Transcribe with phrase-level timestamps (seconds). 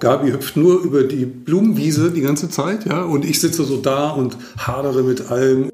[0.00, 4.10] Gabi hüpft nur über die Blumenwiese die ganze Zeit, ja, und ich sitze so da
[4.10, 5.70] und hadere mit allem.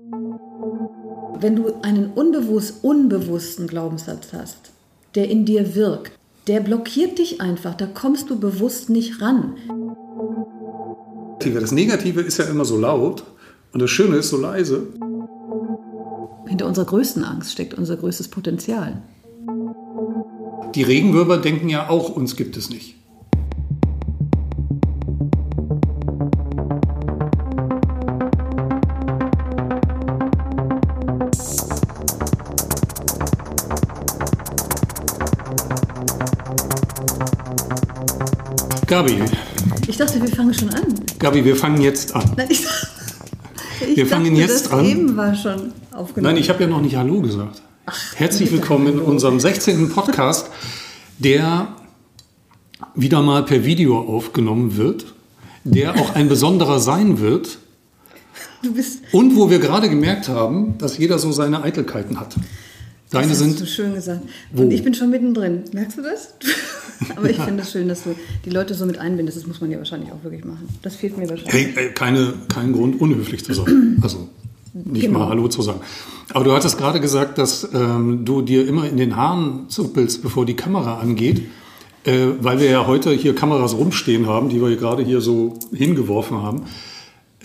[1.41, 4.71] Wenn du einen unbewusst, unbewussten Glaubenssatz hast,
[5.17, 6.13] der in dir wirkt,
[6.47, 9.55] der blockiert dich einfach, da kommst du bewusst nicht ran.
[11.55, 13.25] Das Negative ist ja immer so laut
[13.73, 14.87] und das Schöne ist so leise.
[16.47, 19.03] Hinter unserer größten Angst steckt unser größtes Potenzial.
[20.75, 23.00] Die Regenwürmer denken ja auch, uns gibt es nicht.
[39.01, 39.17] Gabi.
[39.89, 40.95] Ich dachte, wir fangen schon an.
[41.19, 42.23] Gabi, wir fangen jetzt an.
[42.37, 42.67] Nein, ich,
[43.89, 44.85] ich wir fangen dachte, jetzt das an.
[44.85, 46.35] eben war schon aufgenommen.
[46.35, 47.63] Nein, ich habe ja noch nicht Hallo gesagt.
[47.87, 49.89] Ach, Herzlich willkommen in unserem 16.
[49.89, 50.51] Podcast,
[51.19, 51.69] der
[52.95, 55.07] wieder mal per Video aufgenommen wird,
[55.65, 57.57] der auch ein besonderer sein wird
[59.13, 62.37] und wo wir gerade gemerkt haben, dass jeder so seine Eitelkeiten hat.
[63.11, 64.23] Deine das hast du sind, schön gesagt.
[64.53, 64.63] Wo?
[64.63, 65.63] Und ich bin schon mittendrin.
[65.73, 66.35] Merkst du das?
[67.17, 69.39] Aber ich finde es schön, dass du die Leute so mit einbindest.
[69.39, 70.69] Das muss man ja wahrscheinlich auch wirklich machen.
[70.83, 71.75] Das fehlt mir wahrscheinlich.
[71.77, 73.99] hey, äh, keine, kein Grund, unhöflich zu sein.
[74.03, 74.29] Also
[74.73, 75.21] nicht Genau.
[75.21, 75.81] mal Hallo zu sagen.
[76.33, 80.47] Aber du hattest gerade gesagt, dass ähm, du dir immer in den Haaren zuppelst, bevor
[80.47, 81.43] die Kamera angeht.
[82.05, 86.41] Äh, weil wir ja heute hier Kameras rumstehen haben, die wir gerade hier so hingeworfen
[86.43, 86.63] haben.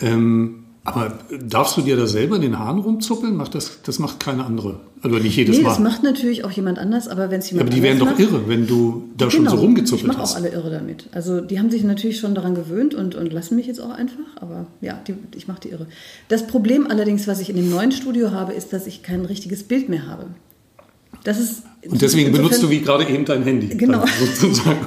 [0.02, 3.36] Ähm, aber darfst du dir da selber in den Haaren rumzuppeln?
[3.36, 4.80] Macht das, das macht keine andere.
[5.02, 5.70] Also nicht jedes Nee, Mal.
[5.70, 8.18] das macht natürlich auch jemand anders, aber wenn es Ja, jemand aber die wären anders
[8.18, 9.56] doch macht, irre, wenn du da schon so Genau.
[9.56, 10.36] Ich rumgezuppelt mache auch hast.
[10.36, 11.08] alle irre damit.
[11.12, 14.16] Also die haben sich natürlich schon daran gewöhnt und, und lassen mich jetzt auch einfach.
[14.40, 15.88] Aber ja, die, ich mache die irre.
[16.30, 19.64] Das Problem allerdings, was ich in dem neuen Studio habe, ist, dass ich kein richtiges
[19.64, 20.28] Bild mehr habe.
[21.24, 23.68] Das ist Und deswegen insofern- benutzt du wie gerade eben dein Handy.
[23.76, 24.04] Genau.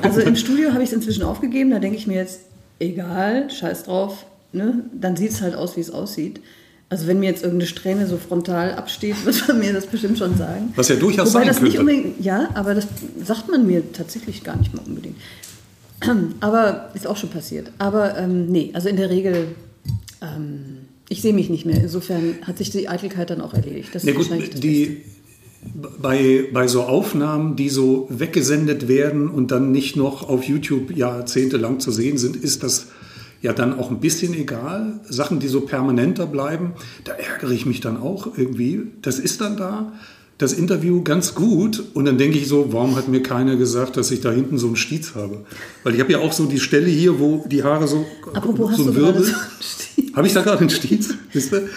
[0.03, 1.71] Also im Studio habe ich es inzwischen aufgegeben.
[1.71, 2.41] Da denke ich mir jetzt,
[2.79, 4.25] egal, scheiß drauf.
[4.53, 4.85] Ne?
[4.99, 6.41] Dann sieht es halt aus, wie es aussieht.
[6.91, 10.37] Also wenn mir jetzt irgendeine Strähne so frontal absteht, wird man mir das bestimmt schon
[10.37, 10.73] sagen.
[10.75, 11.93] Was ja durchaus Wobei sein das nicht könnte.
[11.93, 12.87] unbedingt, ja, aber das
[13.23, 15.17] sagt man mir tatsächlich gar nicht mal unbedingt.
[16.41, 17.73] Aber ist auch schon passiert.
[17.79, 19.49] Aber ähm, nee, also in der Regel,
[20.23, 21.83] ähm, ich sehe mich nicht mehr.
[21.83, 23.93] Insofern hat sich die Eitelkeit dann auch erledigt.
[23.93, 25.03] Das Ja ist gut, das die,
[26.01, 31.81] bei, bei so Aufnahmen, die so weggesendet werden und dann nicht noch auf YouTube jahrzehntelang
[31.81, 32.87] zu sehen sind, ist das
[33.41, 35.01] ja dann auch ein bisschen egal.
[35.09, 36.73] Sachen, die so permanenter bleiben,
[37.05, 38.83] da ärgere ich mich dann auch irgendwie.
[39.03, 39.93] Das ist dann da,
[40.39, 44.11] das Interview ganz gut und dann denke ich so, warum hat mir keiner gesagt, dass
[44.11, 45.45] ich da hinten so einen Stiez habe?
[45.83, 48.79] Weil ich habe ja auch so die Stelle hier, wo die Haare so, Apropos, hast
[48.79, 49.25] so du ein Wirbel.
[49.25, 49.35] so?
[50.15, 51.15] Habe ich da gerade einen Stiez?
[51.33, 51.69] Wisst ihr?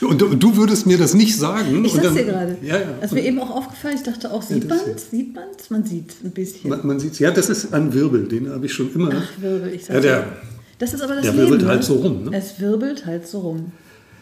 [0.00, 1.84] Und du, du würdest mir das nicht sagen.
[1.84, 2.56] Ich sag's dir gerade.
[2.62, 2.86] Ja, ja.
[3.00, 3.96] Das ist mir eben auch aufgefallen.
[3.96, 5.10] Ich dachte auch, sieht das man es?
[5.10, 5.70] Sieht man es?
[5.70, 6.70] Man sieht ein bisschen.
[6.70, 9.10] Man, man sieht Ja, das ist ein Wirbel, den habe ich schon immer.
[9.12, 10.32] Ach, Wirbel, ich ja, sag's der, dir.
[10.78, 11.44] Das ist aber das der Leben.
[11.44, 11.68] wirbelt ne?
[11.68, 12.36] halt so rum, ne?
[12.36, 13.72] Es wirbelt halt so rum.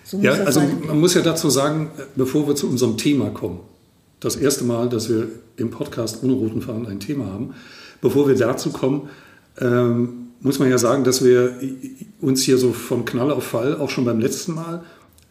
[0.05, 0.83] So ja, also sein.
[0.87, 3.61] man muss ja dazu sagen, bevor wir zu unserem Thema kommen,
[4.21, 7.55] das erste Mal, dass wir im Podcast ohne roten Faden ein Thema haben,
[8.00, 9.09] bevor wir dazu kommen,
[9.61, 11.55] ähm, muss man ja sagen, dass wir
[12.21, 14.84] uns hier so von Knall auf Fall auch schon beim letzten Mal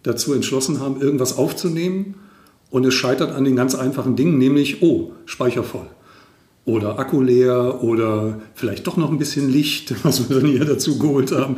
[0.03, 2.15] dazu entschlossen haben, irgendwas aufzunehmen
[2.69, 5.87] und es scheitert an den ganz einfachen Dingen, nämlich, oh, Speicher voll.
[6.65, 10.97] Oder Akku leer oder vielleicht doch noch ein bisschen Licht, was wir dann hier dazu
[10.97, 11.57] geholt haben.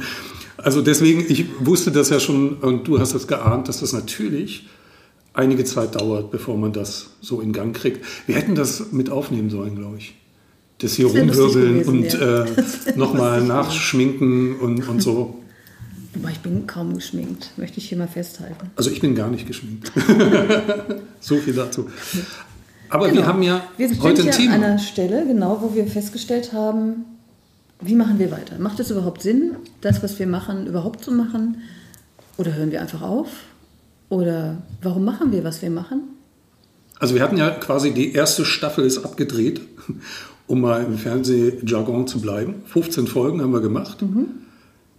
[0.58, 4.68] Also deswegen, ich wusste das ja schon und du hast das geahnt, dass das natürlich
[5.34, 8.04] einige Zeit dauert, bevor man das so in Gang kriegt.
[8.26, 10.16] Wir hätten das mit aufnehmen sollen, glaube ich.
[10.80, 12.44] Das hier Das rumwirbeln gewesen, und ja.
[12.44, 12.50] äh,
[12.96, 15.44] nochmal nachschminken und, und so.
[16.14, 18.72] Wobei ich bin kaum geschminkt, möchte ich hier mal festhalten.
[18.76, 19.92] Also ich bin gar nicht geschminkt.
[21.20, 21.88] so viel dazu.
[22.90, 23.26] Aber wir Genau.
[23.28, 24.54] haben ja wir sind heute ein hier Thema.
[24.56, 27.06] an einer Stelle, genau, wo wir festgestellt haben,
[27.82, 28.58] wie machen wir weiter?
[28.60, 31.62] Macht es überhaupt Sinn, das, was wir machen, überhaupt zu machen?
[32.38, 33.28] Oder hören wir einfach auf?
[34.10, 36.02] Oder warum machen wir, was wir machen?
[37.00, 39.62] Also wir hatten ja quasi die erste Staffel ist abgedreht,
[40.48, 42.56] um mal im Fernsehjargon zu bleiben.
[42.66, 43.98] 15 Folgen haben wir gemacht.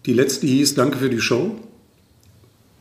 [0.07, 1.53] Die letzte hieß Danke für die Show.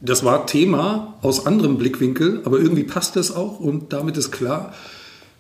[0.02, 4.74] Das war Thema aus anderem Blickwinkel, aber irgendwie passt das auch und damit ist klar,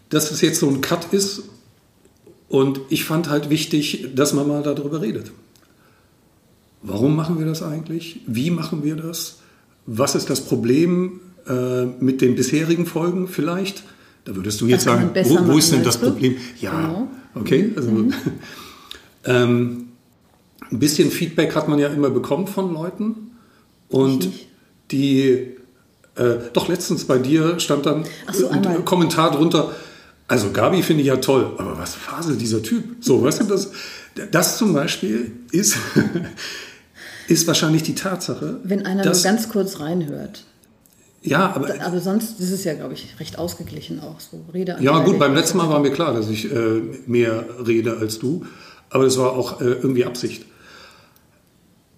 [0.09, 1.43] dass es jetzt so ein Cut ist.
[2.49, 5.31] Und ich fand halt wichtig, dass man mal darüber redet.
[6.81, 8.21] Warum machen wir das eigentlich?
[8.25, 9.39] Wie machen wir das?
[9.85, 13.83] Was ist das Problem äh, mit den bisherigen Folgen vielleicht?
[14.25, 15.97] Da würdest du jetzt sagen, wo, wo ist denn das?
[15.97, 16.35] Problem?
[16.59, 17.07] Ja, Genau.
[17.35, 17.71] okay.
[17.75, 17.89] Also,
[19.25, 19.87] ähm,
[20.69, 23.31] ein bisschen Feedback hat man ja immer bekommen von Leuten.
[23.89, 24.29] Und
[24.91, 25.55] die,
[26.15, 28.83] äh, doch letztens bei dir stand dann so, ein.
[28.85, 29.71] Kommentar drunter,
[30.27, 32.97] Also Gabi finde ich ja toll, aber was faselt dieser Typ?
[32.99, 33.71] So, weißt du, das,
[34.31, 35.77] das zum Beispiel ist,
[37.27, 38.59] ist wahrscheinlich die Tatsache.
[38.63, 40.43] Wenn einer dass, nur ganz kurz reinhört.
[41.21, 41.81] Ja, aber.
[41.81, 44.45] Aber sonst ist es ja, glaube ich, recht ausgeglichen auch so.
[44.53, 48.19] Rede Ja, gut, beim letzten Mal war mir klar, dass ich äh, mehr rede als
[48.19, 48.45] du.
[48.89, 50.45] Aber das war auch äh, irgendwie Absicht.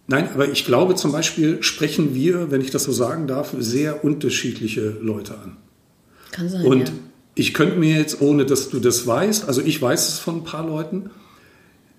[0.07, 4.03] Nein, aber ich glaube zum Beispiel sprechen wir, wenn ich das so sagen darf, sehr
[4.03, 5.57] unterschiedliche Leute an.
[6.31, 6.65] Kann sein.
[6.65, 6.95] Und ja.
[7.39, 10.43] Ich könnte mir jetzt, ohne dass du das weißt, also ich weiß es von ein
[10.43, 11.09] paar Leuten,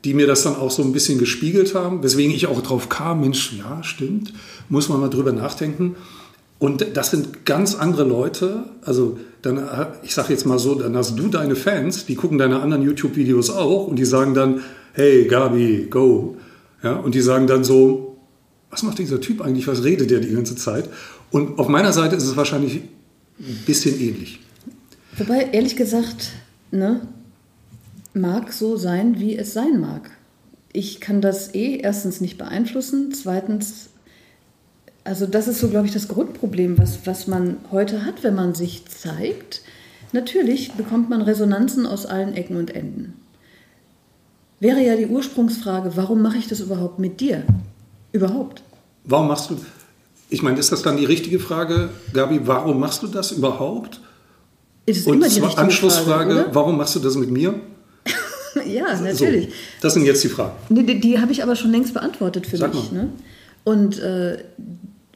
[0.04, 3.22] die mir das dann auch so ein bisschen gespiegelt haben, weswegen ich auch drauf kam,
[3.22, 4.34] Mensch, ja, stimmt,
[4.68, 5.96] muss man mal drüber nachdenken.
[6.58, 8.64] Und das sind ganz andere Leute.
[8.82, 9.66] Also dann,
[10.02, 13.48] ich sage jetzt mal so, dann hast du deine Fans, die gucken deine anderen YouTube-Videos
[13.48, 14.60] auch und die sagen dann,
[14.92, 16.36] hey Gabi, go.
[16.82, 18.18] Ja, und die sagen dann so,
[18.70, 20.90] was macht dieser Typ eigentlich, was redet der die ganze Zeit?
[21.30, 22.82] Und auf meiner Seite ist es wahrscheinlich
[23.38, 24.40] ein bisschen ähnlich.
[25.16, 26.30] Wobei, ehrlich gesagt,
[26.70, 27.00] ne,
[28.14, 30.10] mag so sein, wie es sein mag.
[30.72, 33.90] Ich kann das eh erstens nicht beeinflussen, zweitens,
[35.04, 38.54] also das ist so, glaube ich, das Grundproblem, was, was man heute hat, wenn man
[38.54, 39.62] sich zeigt.
[40.12, 43.14] Natürlich bekommt man Resonanzen aus allen Ecken und Enden.
[44.60, 47.44] Wäre ja die Ursprungsfrage, warum mache ich das überhaupt mit dir?
[48.12, 48.62] Überhaupt.
[49.04, 49.56] Warum machst du,
[50.28, 54.00] ich meine, ist das dann die richtige Frage, Gabi, warum machst du das überhaupt?
[54.86, 57.54] Ist Und immer die Anschlussfrage, Frage, warum machst du das mit mir?
[58.66, 59.46] ja, natürlich.
[59.46, 60.52] So, das sind jetzt die Fragen.
[60.68, 62.90] Die, die, die habe ich aber schon längst beantwortet für Sag mich.
[62.92, 63.04] mal.
[63.04, 63.08] Ne?
[63.64, 64.38] Und äh,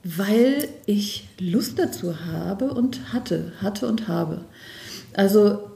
[0.05, 4.45] weil ich Lust dazu habe und hatte, hatte und habe.
[5.15, 5.71] Also,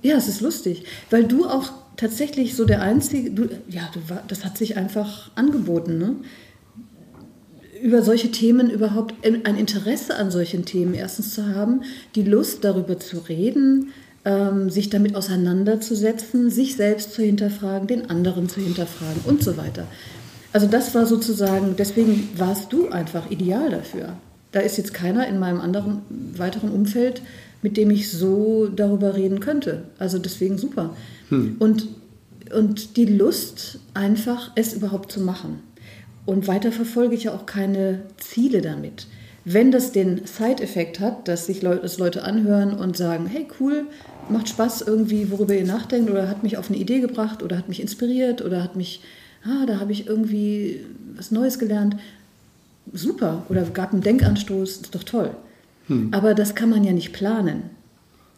[0.00, 4.22] ja, es ist lustig, weil du auch tatsächlich so der Einzige, du, ja, du war,
[4.28, 6.16] das hat sich einfach angeboten, ne?
[7.82, 11.82] Über solche Themen überhaupt ein Interesse an solchen Themen erstens zu haben,
[12.14, 13.92] die Lust darüber zu reden,
[14.24, 19.88] ähm, sich damit auseinanderzusetzen, sich selbst zu hinterfragen, den anderen zu hinterfragen und so weiter.
[20.52, 24.16] Also das war sozusagen, deswegen warst du einfach ideal dafür.
[24.52, 26.02] Da ist jetzt keiner in meinem anderen
[26.36, 27.22] weiteren Umfeld,
[27.62, 29.84] mit dem ich so darüber reden könnte.
[29.98, 30.94] Also deswegen super.
[31.58, 31.88] Und,
[32.54, 35.60] und die Lust, einfach es überhaupt zu machen.
[36.24, 39.06] Und weiter verfolge ich ja auch keine Ziele damit.
[39.44, 43.86] Wenn das den Side-Effekt hat, dass sich Leute, dass Leute anhören und sagen, hey cool,
[44.28, 47.68] macht Spaß irgendwie, worüber ihr nachdenkt oder hat mich auf eine Idee gebracht oder hat
[47.68, 49.02] mich inspiriert oder hat mich,
[49.44, 50.86] ah, da habe ich irgendwie
[51.16, 51.96] was Neues gelernt,
[52.92, 53.44] super.
[53.48, 55.30] Oder gab einen Denkanstoß, ist doch toll.
[56.12, 57.64] Aber das kann man ja nicht planen.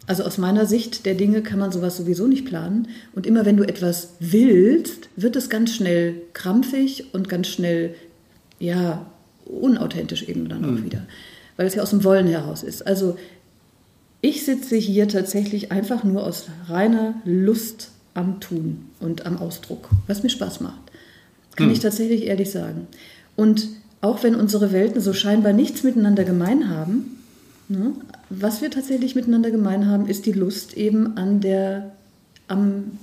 [0.07, 2.89] Also aus meiner Sicht der Dinge kann man sowas sowieso nicht planen.
[3.13, 7.95] Und immer wenn du etwas willst, wird es ganz schnell krampfig und ganz schnell,
[8.59, 9.05] ja,
[9.45, 11.05] unauthentisch eben dann auch wieder.
[11.57, 12.85] Weil es ja aus dem Wollen heraus ist.
[12.85, 13.17] Also
[14.21, 20.23] ich sitze hier tatsächlich einfach nur aus reiner Lust am Tun und am Ausdruck, was
[20.23, 20.81] mir Spaß macht.
[21.55, 22.87] Kann ich tatsächlich ehrlich sagen.
[23.35, 23.67] Und
[24.01, 27.14] auch wenn unsere Welten so scheinbar nichts miteinander gemein haben,
[27.67, 27.93] Ne?
[28.29, 31.91] Was wir tatsächlich miteinander gemein haben, ist die Lust eben an der,
[32.47, 32.99] am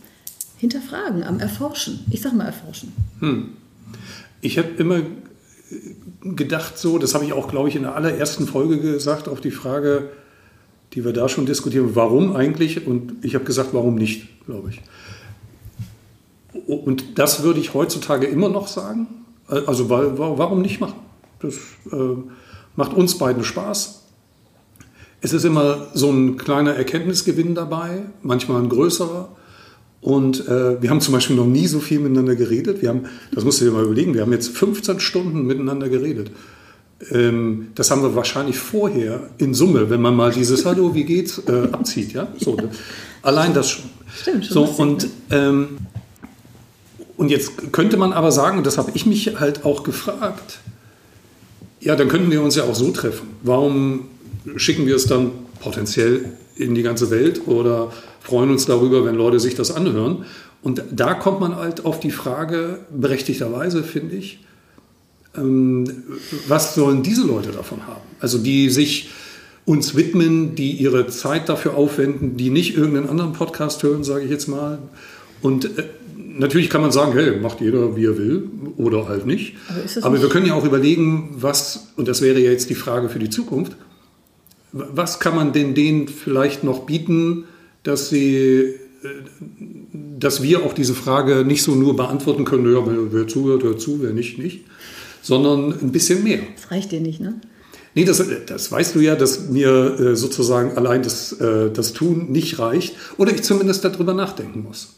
[0.59, 2.00] Hinterfragen, am Erforschen.
[2.11, 2.93] Ich sag mal Erforschen.
[4.41, 5.00] Ich habe immer
[6.23, 9.50] gedacht, so, das habe ich auch, glaube ich, in der allerersten Folge gesagt, auf die
[9.50, 10.11] Frage,
[10.93, 12.87] die wir da schon diskutieren, warum eigentlich?
[12.87, 14.81] Und ich habe gesagt, warum nicht, glaube ich.
[16.67, 19.06] Und das würde ich heutzutage immer noch sagen.
[19.48, 21.01] Also, warum nicht machen?
[21.41, 21.56] Das
[21.91, 22.17] äh,
[22.77, 24.02] macht uns beiden Spaß.
[25.24, 29.29] Es ist immer so ein kleiner Erkenntnisgewinn dabei, manchmal ein größerer.
[30.00, 32.82] Und äh, wir haben zum Beispiel noch nie so viel miteinander geredet.
[32.82, 36.32] Wir haben, das musst du dir mal überlegen, wir haben jetzt 15 Stunden miteinander geredet.
[37.12, 41.41] Ähm, das haben wir wahrscheinlich vorher in Summe, wenn man mal dieses Hallo, wie geht's,
[41.46, 42.12] äh, abzieht.
[42.12, 42.26] Ja?
[42.38, 42.70] So, ne?
[43.22, 43.84] Allein das schon.
[44.20, 45.79] Stimmt, schon So, und, ähm,
[47.17, 50.58] und jetzt könnte man aber sagen, und das habe ich mich halt auch gefragt,
[51.79, 53.29] ja, dann könnten wir uns ja auch so treffen.
[53.43, 54.08] Warum
[54.56, 55.31] schicken wir es dann
[55.61, 56.25] potenziell
[56.56, 60.25] in die ganze Welt oder freuen uns darüber, wenn Leute sich das anhören?
[60.63, 64.41] Und da kommt man halt auf die Frage, berechtigterweise finde ich,
[65.37, 65.84] ähm,
[66.46, 68.03] was sollen diese Leute davon haben?
[68.20, 69.11] Also die sich
[69.65, 74.31] uns widmen, die ihre Zeit dafür aufwenden, die nicht irgendeinen anderen Podcast hören, sage ich
[74.31, 74.79] jetzt mal.
[75.41, 75.84] Und äh,
[76.17, 79.55] natürlich kann man sagen, hey, macht jeder, wie er will oder halt nicht.
[79.69, 83.08] Aber Aber wir können ja auch überlegen, was, und das wäre ja jetzt die Frage
[83.08, 83.77] für die Zukunft,
[84.72, 87.44] was kann man denn denen vielleicht noch bieten,
[87.82, 89.08] dass sie, äh,
[90.19, 94.02] dass wir auch diese Frage nicht so nur beantworten können, ja, wer, zuhört, hört zu,
[94.02, 94.64] wer nicht, nicht,
[95.20, 96.41] sondern ein bisschen mehr.
[96.56, 97.41] Das reicht dir nicht, ne?
[97.94, 102.32] Nee, das, das weißt du ja, dass mir äh, sozusagen allein das, äh, das Tun
[102.32, 104.94] nicht reicht oder ich zumindest darüber nachdenken muss.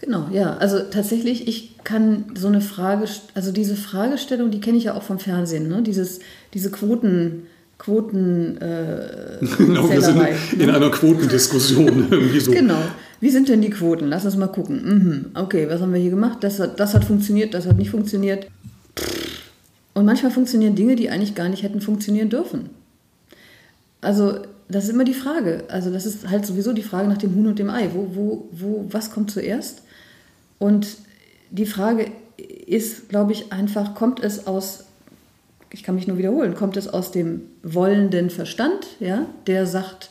[0.00, 0.56] Genau, ja.
[0.56, 5.02] Also tatsächlich, ich kann so eine Frage, also diese Fragestellung, die kenne ich ja auch
[5.02, 5.82] vom Fernsehen, ne?
[5.82, 6.20] Dieses,
[6.54, 7.48] diese Quoten,
[7.80, 8.58] Quoten.
[8.58, 10.20] Äh, genau, wir sind
[10.52, 10.74] in ne?
[10.74, 12.52] einer Quotendiskussion irgendwie so.
[12.52, 12.78] Genau.
[13.20, 14.06] Wie sind denn die Quoten?
[14.06, 14.82] Lass uns mal gucken.
[14.84, 15.26] Mhm.
[15.34, 16.38] Okay, was haben wir hier gemacht?
[16.42, 18.46] Das hat, das hat funktioniert, das hat nicht funktioniert.
[19.94, 22.70] Und manchmal funktionieren Dinge, die eigentlich gar nicht hätten funktionieren dürfen.
[24.02, 25.64] Also das ist immer die Frage.
[25.68, 27.88] Also das ist halt sowieso die Frage nach dem Huhn und dem Ei.
[27.94, 29.82] Wo, wo, wo, was kommt zuerst?
[30.58, 30.98] Und
[31.50, 32.12] die Frage
[32.66, 34.84] ist, glaube ich, einfach, kommt es aus,
[35.72, 40.10] ich kann mich nur wiederholen, kommt es aus dem wollenden Verstand, ja, der sagt,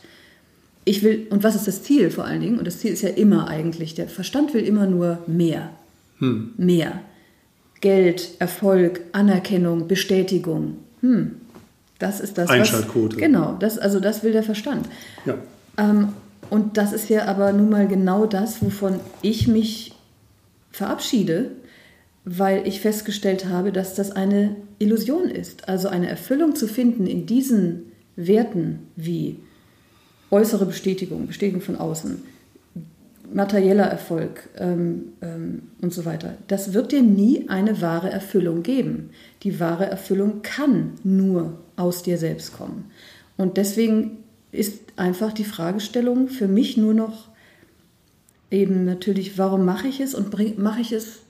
[0.86, 2.58] ich will, und was ist das Ziel vor allen Dingen?
[2.58, 5.70] Und das Ziel ist ja immer eigentlich, der Verstand will immer nur mehr.
[6.20, 6.54] Hm.
[6.58, 7.02] Mehr.
[7.82, 10.78] Geld, Erfolg, Anerkennung, Bestätigung.
[11.02, 11.36] Hm.
[12.00, 12.50] Das ist das.
[12.50, 13.16] Einschaltquote.
[13.16, 14.88] Was, genau, das, also das will der Verstand.
[15.26, 15.36] Ja.
[15.78, 16.10] Ähm,
[16.50, 19.94] und das ist ja aber nun mal genau das, wovon ich mich
[20.72, 21.52] verabschiede,
[22.32, 25.68] weil ich festgestellt habe, dass das eine Illusion ist.
[25.68, 29.40] Also eine Erfüllung zu finden in diesen Werten wie
[30.30, 32.22] äußere Bestätigung, Bestätigung von außen,
[33.34, 36.36] materieller Erfolg ähm, ähm, und so weiter.
[36.48, 39.10] Das wird dir nie eine wahre Erfüllung geben.
[39.42, 42.92] Die wahre Erfüllung kann nur aus dir selbst kommen.
[43.38, 44.18] Und deswegen
[44.52, 47.30] ist einfach die Fragestellung für mich nur noch
[48.52, 51.22] eben natürlich, warum mache ich es und mache ich es,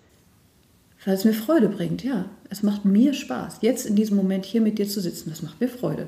[1.06, 2.04] weil es mir Freude bringt.
[2.04, 3.60] Ja, es macht mir Spaß.
[3.62, 6.08] Jetzt in diesem Moment hier mit dir zu sitzen, das macht mir Freude.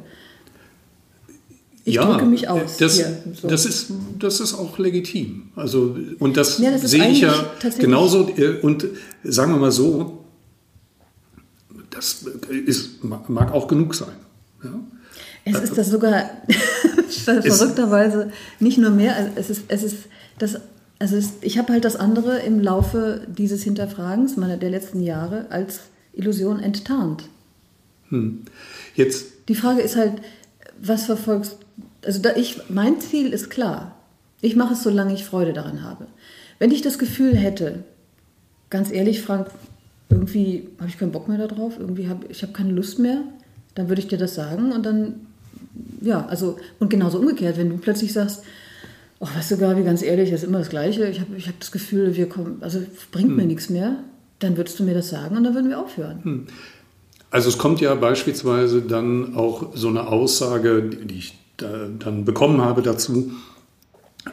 [1.83, 2.77] Ich ja, drücke mich aus.
[2.77, 3.47] Das, hier, so.
[3.47, 5.49] das, ist, das ist auch legitim.
[5.55, 7.33] Also, und das, ja, das sehe ich ja
[7.79, 8.29] genauso.
[8.29, 8.85] Äh, und
[9.23, 10.23] sagen wir mal so,
[11.89, 12.23] das
[12.65, 14.15] ist, mag auch genug sein.
[14.63, 14.79] Ja?
[15.43, 16.29] Es ist das sogar
[17.09, 19.97] verrückterweise nicht nur mehr, es ist, es ist
[20.37, 20.59] das
[21.01, 25.47] also es, ich habe halt das andere im Laufe dieses Hinterfragens meiner der letzten Jahre
[25.49, 25.81] als
[26.13, 27.23] Illusion enttarnt.
[28.09, 28.43] Hm.
[28.95, 29.31] Jetzt.
[29.47, 30.13] Die Frage ist halt,
[30.79, 31.57] was verfolgst
[32.05, 33.95] Also da ich, mein Ziel ist klar.
[34.41, 36.05] Ich mache es, solange ich Freude daran habe.
[36.59, 37.83] Wenn ich das Gefühl hätte,
[38.69, 39.47] ganz ehrlich, Frank,
[40.09, 43.23] irgendwie habe ich keinen Bock mehr darauf, irgendwie habe ich habe keine Lust mehr,
[43.73, 45.27] dann würde ich dir das sagen und dann,
[45.99, 48.43] ja, also, und genauso umgekehrt, wenn du plötzlich sagst,
[49.23, 51.05] Oh, weißt du, Gabi, ganz ehrlich, das ist immer das Gleiche.
[51.05, 52.79] Ich habe ich hab das Gefühl, wir kommen, also
[53.11, 53.35] bringt hm.
[53.35, 53.97] mir nichts mehr.
[54.39, 56.23] Dann würdest du mir das sagen und dann würden wir aufhören.
[56.23, 56.47] Hm.
[57.29, 62.61] Also es kommt ja beispielsweise dann auch so eine Aussage, die ich da, dann bekommen
[62.61, 63.31] habe dazu.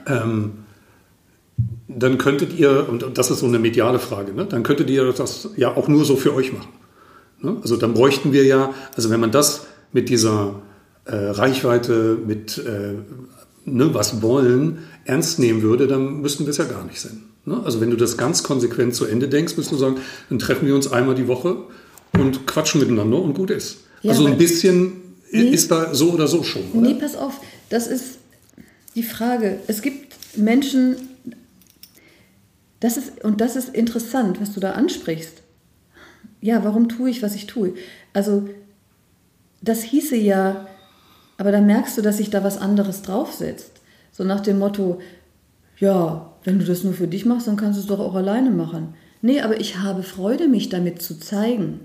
[0.07, 0.53] Ähm,
[1.87, 5.51] dann könntet ihr, und das ist so eine mediale Frage, ne, dann könntet ihr das
[5.57, 6.73] ja auch nur so für euch machen.
[7.41, 7.59] Ne?
[7.61, 10.63] Also dann bräuchten wir ja, also wenn man das mit dieser
[11.05, 12.95] äh, Reichweite, mit äh,
[13.77, 17.23] ne, was wollen, ernst nehmen würde, dann müssten wir es ja gar nicht sein.
[17.45, 17.61] Ne?
[17.65, 19.97] Also wenn du das ganz konsequent zu Ende denkst, müsstest du sagen,
[20.29, 21.57] dann treffen wir uns einmal die Woche
[22.13, 23.79] und quatschen miteinander und gut ist.
[24.03, 24.93] Ja, also ein bisschen
[25.31, 26.63] nee, ist da so oder so schon.
[26.73, 26.89] Oder?
[26.89, 28.19] Nee, pass auf, das ist
[28.95, 29.61] die Frage.
[29.67, 30.97] Es gibt Menschen,
[32.81, 35.43] das ist, und das ist interessant, was du da ansprichst.
[36.41, 37.75] Ja, warum tue ich, was ich tue?
[38.13, 38.49] Also
[39.61, 40.68] das hieße ja,
[41.39, 43.71] aber dann merkst du, dass sich da was anderes draufsetzt.
[44.13, 45.01] So nach dem Motto,
[45.79, 48.51] ja, wenn du das nur für dich machst, dann kannst du es doch auch alleine
[48.51, 48.95] machen.
[49.23, 51.81] Nee, aber ich habe Freude, mich damit zu zeigen.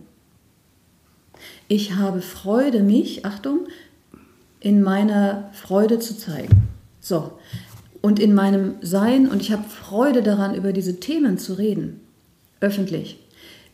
[1.67, 3.67] Ich habe Freude, mich, Achtung,
[4.59, 6.63] in meiner Freude zu zeigen.
[6.99, 7.33] So.
[8.01, 11.99] Und in meinem Sein, und ich habe Freude daran, über diese Themen zu reden.
[12.59, 13.19] Öffentlich.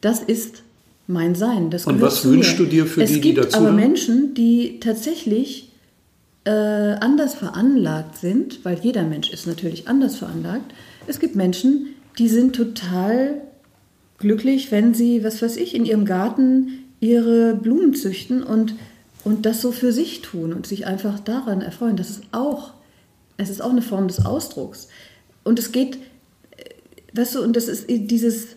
[0.02, 0.64] Das ist
[1.08, 1.70] mein Sein.
[1.70, 3.48] Das und was wünschst du dir für es die, die dazu?
[3.48, 5.69] Es gibt aber Menschen, die tatsächlich
[6.46, 10.74] äh, anders veranlagt sind, weil jeder Mensch ist natürlich anders veranlagt.
[11.08, 13.42] Es gibt Menschen, die sind total
[14.18, 18.76] glücklich, wenn sie, was weiß ich, in ihrem Garten ihre Blumen züchten und,
[19.24, 21.96] und das so für sich tun und sich einfach daran erfreuen.
[21.96, 22.74] Das ist auch,
[23.38, 24.90] es ist auch eine Form des Ausdrucks.
[25.44, 25.96] Und es geht,
[26.58, 26.66] äh,
[27.14, 28.48] weißt du, und das ist dieses,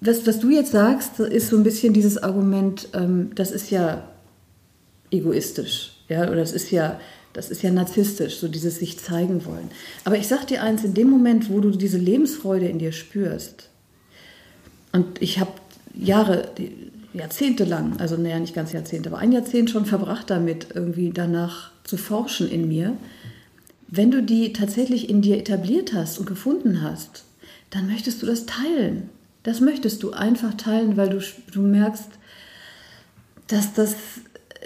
[0.00, 4.08] was, was du jetzt sagst, ist so ein bisschen dieses Argument, ähm, das ist ja
[5.10, 5.93] egoistisch.
[6.08, 7.00] Ja, oder das ist ja,
[7.32, 9.70] das ist ja narzisstisch, so dieses sich zeigen wollen.
[10.04, 13.68] Aber ich sag dir eins, in dem Moment, wo du diese Lebensfreude in dir spürst,
[14.92, 15.50] und ich habe
[15.92, 16.50] Jahre,
[17.12, 21.72] Jahrzehnte lang, also naja, nicht ganz Jahrzehnte, aber ein Jahrzehnt schon verbracht damit, irgendwie danach
[21.82, 22.96] zu forschen in mir.
[23.88, 27.24] Wenn du die tatsächlich in dir etabliert hast und gefunden hast,
[27.70, 29.10] dann möchtest du das teilen.
[29.42, 31.20] Das möchtest du einfach teilen, weil du,
[31.52, 32.08] du merkst,
[33.48, 33.96] dass das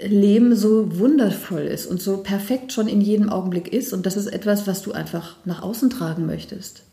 [0.07, 4.27] Leben so wundervoll ist und so perfekt schon in jedem Augenblick ist und das ist
[4.27, 6.83] etwas, was du einfach nach außen tragen möchtest.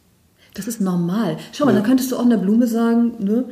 [0.54, 1.36] Das ist normal.
[1.52, 1.80] Schau mal, ja.
[1.80, 3.44] da könntest du auch einer Blume sagen, ne,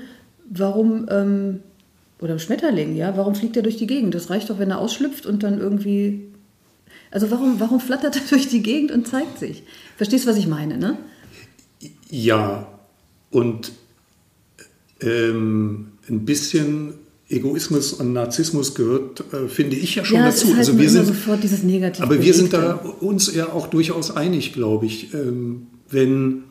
[0.49, 1.61] warum, ähm,
[2.18, 4.14] oder einem Schmetterling, ja, warum fliegt er durch die Gegend?
[4.14, 6.28] Das reicht doch, wenn er ausschlüpft und dann irgendwie.
[7.11, 9.62] Also warum, warum flattert er durch die Gegend und zeigt sich?
[9.96, 10.96] Verstehst du, was ich meine, ne?
[12.11, 12.66] Ja,
[13.30, 13.73] und
[15.00, 16.94] ähm, ein bisschen
[17.28, 20.49] Egoismus und Narzissmus gehört, äh, finde ich ja schon ja, dazu.
[20.49, 22.04] Halt also wir sind sofort dieses Negative.
[22.04, 25.14] Aber wir sind da uns ja auch durchaus einig, glaube ich.
[25.14, 26.45] Ähm, wenn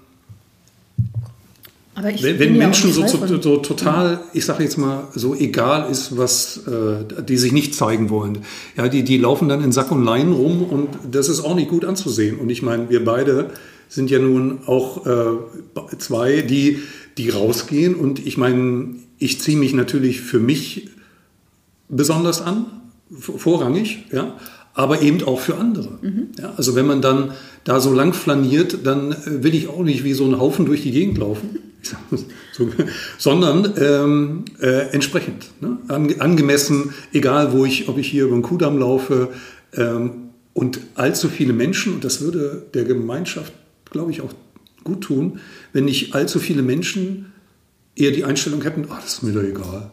[1.95, 6.61] wenn, wenn Menschen so, so, so, total, ich sage jetzt mal, so egal ist, was
[6.65, 8.39] äh, die sich nicht zeigen wollen,
[8.75, 11.69] ja, die, die laufen dann in Sack und Leinen rum und das ist auch nicht
[11.69, 12.39] gut anzusehen.
[12.39, 13.51] Und ich meine, wir beide
[13.89, 16.79] sind ja nun auch äh, zwei, die,
[17.19, 20.89] die rausgehen und ich meine, ich ziehe mich natürlich für mich
[21.87, 22.65] besonders an,
[23.09, 24.37] vorrangig, ja,
[24.73, 25.99] aber eben auch für andere.
[26.01, 26.29] Mhm.
[26.37, 27.31] Ja, also wenn man dann
[27.63, 30.81] da so lang flaniert, dann äh, will ich auch nicht wie so ein Haufen durch
[30.81, 31.59] die Gegend laufen,
[32.51, 32.67] so,
[33.17, 35.77] sondern ähm, äh, entsprechend, ne?
[35.87, 39.29] An, angemessen, egal wo ich, ob ich hier über den Kudamm laufe
[39.73, 43.53] ähm, und allzu viele Menschen, und das würde der Gemeinschaft,
[43.91, 44.33] glaube ich, auch
[44.83, 45.39] gut tun,
[45.71, 47.32] wenn nicht allzu viele Menschen
[47.95, 49.91] eher die Einstellung hätten, ach, das ist mir doch egal.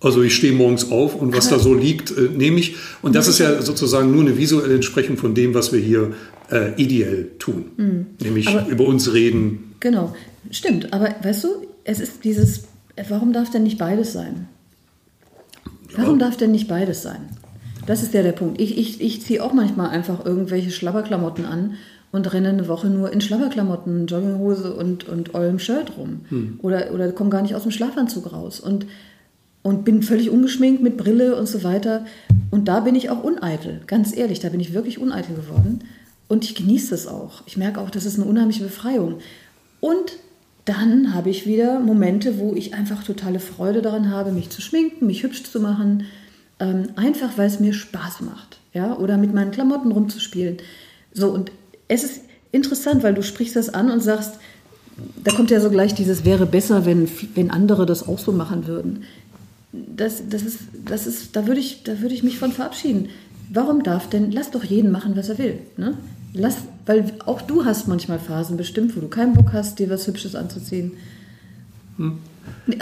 [0.00, 2.76] Also ich stehe morgens auf und was da so liegt, äh, nehme ich.
[3.00, 6.12] Und das ist ja sozusagen nur eine visuelle Entsprechung von dem, was wir hier
[6.50, 7.64] äh, ideell tun.
[7.76, 8.06] Mhm.
[8.22, 9.74] Nämlich Aber über uns reden.
[9.80, 10.14] Genau,
[10.50, 10.92] stimmt.
[10.92, 11.48] Aber weißt du,
[11.84, 12.64] es ist dieses,
[13.08, 14.46] warum darf denn nicht beides sein?
[15.96, 16.26] Warum ja.
[16.26, 17.28] darf denn nicht beides sein?
[17.86, 18.60] Das ist ja der Punkt.
[18.60, 21.74] Ich, ich, ich ziehe auch manchmal einfach irgendwelche Schlabberklamotten an
[22.14, 26.20] und renne eine Woche nur in Schlabberklamotten, Jogginghose und, und ollem Shirt rum.
[26.28, 26.60] Hm.
[26.62, 28.60] Oder, oder komme gar nicht aus dem Schlafanzug raus.
[28.60, 28.86] Und,
[29.62, 32.04] und bin völlig ungeschminkt mit Brille und so weiter.
[32.52, 35.80] Und da bin ich auch uneitel, ganz ehrlich, da bin ich wirklich uneitel geworden.
[36.28, 37.42] Und ich genieße das auch.
[37.46, 39.16] Ich merke auch, das ist eine unheimliche Befreiung.
[39.80, 40.12] Und
[40.66, 45.08] dann habe ich wieder Momente, wo ich einfach totale Freude daran habe, mich zu schminken,
[45.08, 46.04] mich hübsch zu machen.
[46.60, 48.60] Ähm, einfach, weil es mir Spaß macht.
[48.72, 48.96] Ja?
[48.98, 50.58] Oder mit meinen Klamotten rumzuspielen.
[51.12, 51.50] So, und
[51.88, 52.20] es ist
[52.52, 54.34] interessant, weil du sprichst das an und sagst,
[55.22, 58.66] da kommt ja so gleich dieses wäre besser, wenn, wenn andere das auch so machen
[58.66, 59.04] würden.
[59.72, 63.08] Das, das ist, das ist, da würde ich, da würde ich mich von verabschieden.
[63.52, 65.58] Warum darf denn, lass doch jeden machen, was er will.
[65.76, 65.98] Ne?
[66.32, 70.06] Lass, weil auch du hast manchmal Phasen bestimmt, wo du keinen Bock hast, dir was
[70.06, 70.92] Hübsches anzuziehen.
[71.96, 72.18] Hm.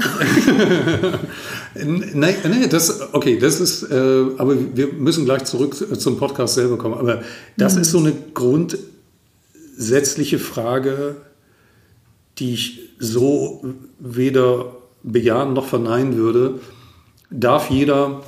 [1.74, 3.94] nein, nein, das, okay, das ist, äh,
[4.38, 6.94] aber wir müssen gleich zurück zum Podcast selber kommen.
[6.94, 7.22] Aber
[7.56, 7.82] das mhm.
[7.82, 8.12] ist so eine
[9.72, 11.16] grundsätzliche Frage,
[12.38, 13.64] die ich so
[13.98, 16.60] weder bejahen noch verneinen würde.
[17.30, 18.22] Darf jeder,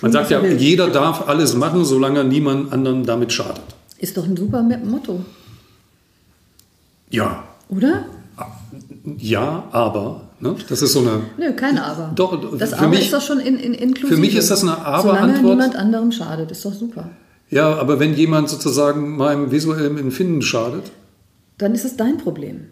[0.00, 3.64] man sagt ja, jeder darf alles machen, solange niemand anderen damit schadet.
[3.98, 5.24] Ist doch ein super Motto.
[7.10, 7.44] Ja.
[7.68, 8.06] Oder?
[9.18, 10.22] Ja, aber.
[10.40, 10.54] Ne?
[10.68, 11.22] Das ist so eine.
[11.36, 12.12] Nö, kein Aber.
[12.14, 14.14] Doch, das Aber mich, ist doch schon in, in, inklusive.
[14.14, 15.16] Für mich ist das eine Aber-Antwort.
[15.16, 17.10] Solange niemand anderem schadet, ist doch super.
[17.50, 20.90] Ja, aber wenn jemand sozusagen meinem visuellen Empfinden schadet.
[21.56, 22.66] Dann ist es dein Problem.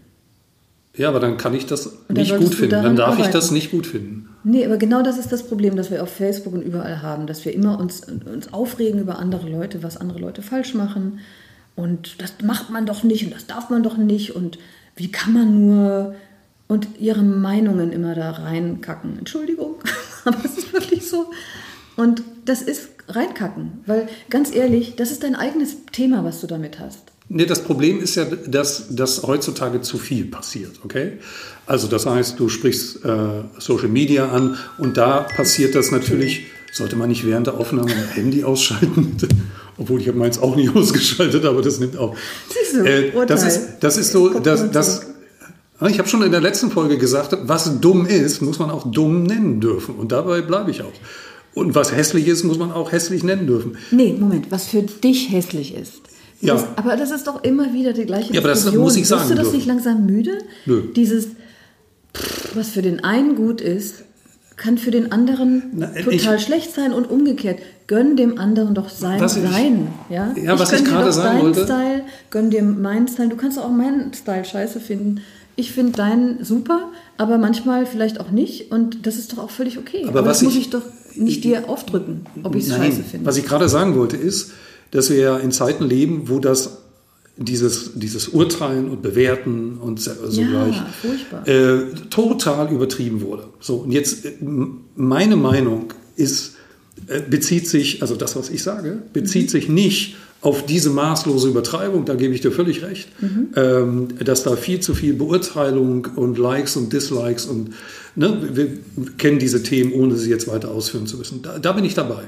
[0.96, 2.70] Ja, aber dann kann ich das nicht gut finden.
[2.70, 3.26] Dann darf arbeiten.
[3.26, 4.30] ich das nicht gut finden.
[4.44, 7.44] Nee, aber genau das ist das Problem, das wir auf Facebook und überall haben, dass
[7.44, 11.20] wir immer uns, uns aufregen über andere Leute, was andere Leute falsch machen.
[11.74, 14.58] Und das macht man doch nicht und das darf man doch nicht und
[14.94, 16.14] wie kann man nur
[16.68, 19.18] und ihre Meinungen immer da reinkacken.
[19.18, 19.74] Entschuldigung,
[20.24, 21.26] aber es ist wirklich so.
[21.96, 26.78] Und das ist reinkacken, weil ganz ehrlich, das ist dein eigenes Thema, was du damit
[26.78, 27.00] hast.
[27.28, 31.18] Nee, das Problem ist ja, dass, dass heutzutage zu viel passiert, okay?
[31.66, 33.18] Also das heißt, du sprichst äh,
[33.58, 38.08] Social Media an und da passiert das natürlich, sollte man nicht während der Aufnahme ein
[38.10, 39.16] Handy ausschalten,
[39.76, 42.16] obwohl ich habe meins auch nicht ausgeschaltet, aber das nimmt auch.
[42.48, 45.06] Siehst du, äh, das, ist, das ist so, das, das,
[45.88, 49.24] ich habe schon in der letzten Folge gesagt, was dumm ist, muss man auch dumm
[49.24, 50.92] nennen dürfen und dabei bleibe ich auch.
[51.56, 53.78] Und was hässlich ist, muss man auch hässlich nennen dürfen.
[53.90, 56.02] Nee, Moment, was für dich hässlich ist.
[56.42, 56.52] Ja.
[56.52, 59.22] Das, aber das ist doch immer wieder die gleiche ja, aber das muss ich sagen.
[59.22, 59.56] Bist du das dürfen.
[59.56, 60.36] nicht langsam müde?
[60.66, 60.82] Nö.
[60.94, 61.28] Dieses,
[62.52, 64.02] was für den einen gut ist,
[64.56, 67.58] kann für den anderen Na, total ich, schlecht sein und umgekehrt.
[67.86, 69.88] Gönn dem anderen doch sein was Sein.
[70.10, 71.64] Ja, ja ich was ich gerade sagen wollte.
[71.64, 73.30] Style, gönn dir meinen Style.
[73.30, 75.22] Du kannst auch meinen Style scheiße finden.
[75.56, 78.70] Ich finde deinen super, aber manchmal vielleicht auch nicht.
[78.70, 80.04] Und das ist doch auch völlig okay.
[80.06, 80.82] Aber, aber das muss ich doch
[81.14, 83.26] nicht dir aufdrücken, ob ich es scheiße finde.
[83.26, 84.52] Was ich gerade sagen wollte ist,
[84.90, 86.82] dass wir ja in Zeiten leben, wo das
[87.38, 93.44] dieses, dieses Urteilen und Bewerten und so Ja, gleich äh, total übertrieben wurde.
[93.60, 94.32] So, und jetzt äh,
[94.94, 96.55] meine Meinung ist,
[97.28, 102.14] bezieht sich, also das, was ich sage, bezieht sich nicht auf diese maßlose Übertreibung, da
[102.14, 103.08] gebe ich dir völlig recht,
[103.56, 107.70] ähm, dass da viel zu viel Beurteilung und Likes und Dislikes und
[108.14, 108.68] ne, wir
[109.18, 111.42] kennen diese Themen, ohne sie jetzt weiter ausführen zu müssen.
[111.42, 112.22] Da, da bin ich dabei.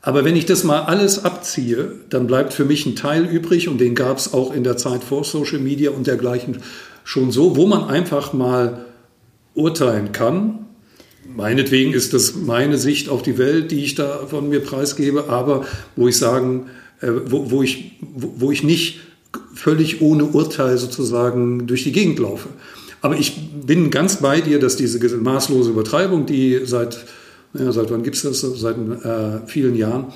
[0.00, 3.78] Aber wenn ich das mal alles abziehe, dann bleibt für mich ein Teil übrig und
[3.78, 6.58] den gab es auch in der Zeit vor Social Media und dergleichen
[7.04, 8.84] schon so, wo man einfach mal
[9.54, 10.66] urteilen kann.
[11.38, 15.64] Meinetwegen ist das meine Sicht auf die Welt, die ich da von mir preisgebe, aber
[15.94, 16.66] wo ich sagen,
[17.00, 18.98] äh, wo, wo, ich, wo, wo ich nicht
[19.54, 22.48] völlig ohne Urteil sozusagen durch die Gegend laufe.
[23.02, 27.04] Aber ich bin ganz bei dir, dass diese maßlose Übertreibung, die seit,
[27.54, 28.40] ja, seit wann gibt es das?
[28.40, 30.06] Seit äh, vielen Jahren,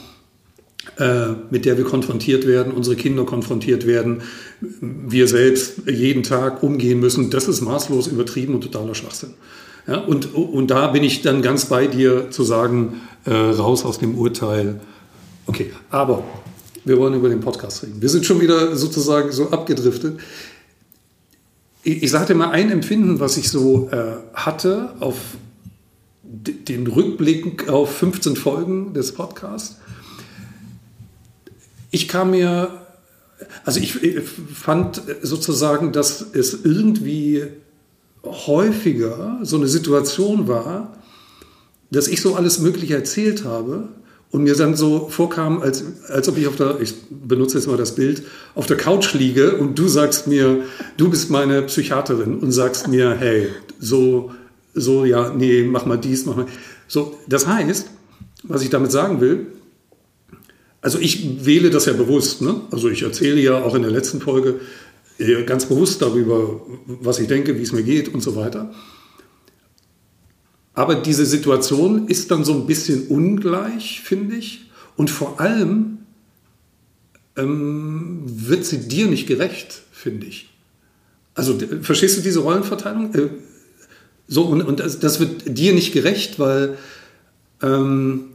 [0.99, 4.23] äh, mit der wir konfrontiert werden, unsere Kinder konfrontiert werden,
[4.61, 9.35] wir selbst jeden Tag umgehen müssen, das ist maßlos übertrieben und totaler Schwachsinn.
[9.87, 13.99] Ja, und, und da bin ich dann ganz bei dir zu sagen, äh, raus aus
[13.99, 14.81] dem Urteil.
[15.47, 16.23] Okay, aber
[16.85, 18.01] wir wollen über den Podcast reden.
[18.01, 20.21] Wir sind schon wieder sozusagen so abgedriftet.
[21.83, 25.17] Ich, ich sagte mal ein Empfinden, was ich so äh, hatte auf
[26.23, 29.79] den Rückblick auf 15 Folgen des Podcasts.
[31.91, 32.71] Ich kam mir,
[33.65, 33.95] also ich
[34.55, 37.49] fand sozusagen, dass es irgendwie
[38.25, 40.97] häufiger so eine Situation war,
[41.91, 43.89] dass ich so alles Mögliche erzählt habe
[44.31, 47.77] und mir dann so vorkam, als, als ob ich auf der, ich benutze jetzt mal
[47.77, 48.23] das Bild,
[48.55, 50.63] auf der Couch liege und du sagst mir,
[50.97, 54.33] du bist meine Psychiaterin und sagst mir, hey, so,
[54.75, 56.47] so, ja, nee, mach mal dies, mach mal.
[56.89, 57.91] So, das heißt,
[58.45, 59.47] was ich damit sagen will,
[60.81, 62.43] also ich wähle das ja bewusst.
[62.43, 62.61] Ne?
[62.71, 64.61] Also ich erzähle ja auch in der letzten Folge
[65.47, 68.73] ganz bewusst darüber, was ich denke, wie es mir geht und so weiter.
[70.75, 74.71] Aber diese Situation ist dann so ein bisschen ungleich, finde ich.
[74.97, 75.99] Und vor allem
[77.37, 80.49] ähm, wird sie dir nicht gerecht, finde ich.
[81.35, 83.15] Also verstehst du diese Rollenverteilung?
[83.15, 83.29] Äh,
[84.29, 86.79] so, und, und das, das wird dir nicht gerecht, weil
[87.63, 88.31] ähm,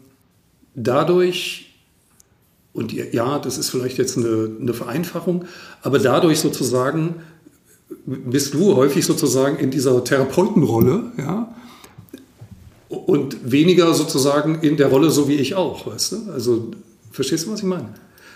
[0.75, 1.66] dadurch,
[2.77, 5.45] und ja, das ist vielleicht jetzt eine, eine Vereinfachung,
[5.81, 7.15] aber dadurch sozusagen
[8.05, 11.55] bist du häufig sozusagen in dieser Therapeutenrolle, ja,
[12.89, 16.31] und weniger sozusagen in der Rolle, so wie ich auch, weißt du?
[16.31, 16.69] Also,
[17.11, 17.95] verstehst du, was ich meine?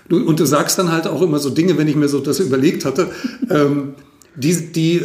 [0.09, 2.39] Du, und du sagst dann halt auch immer so Dinge, wenn ich mir so das
[2.39, 3.11] überlegt hatte,
[3.49, 3.93] ähm,
[4.35, 5.01] die, die,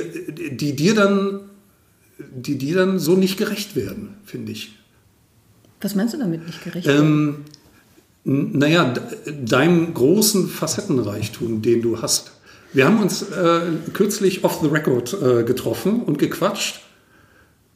[0.50, 1.40] die dir dann,
[2.18, 4.78] die dir dann so nicht gerecht werden, finde ich.
[5.82, 6.88] Was meinst du damit nicht gerecht?
[6.88, 7.44] Ähm,
[8.26, 8.92] naja,
[9.44, 12.32] deinem großen Facettenreichtum, den du hast.
[12.72, 13.60] Wir haben uns äh,
[13.92, 16.80] kürzlich off the record äh, getroffen und gequatscht.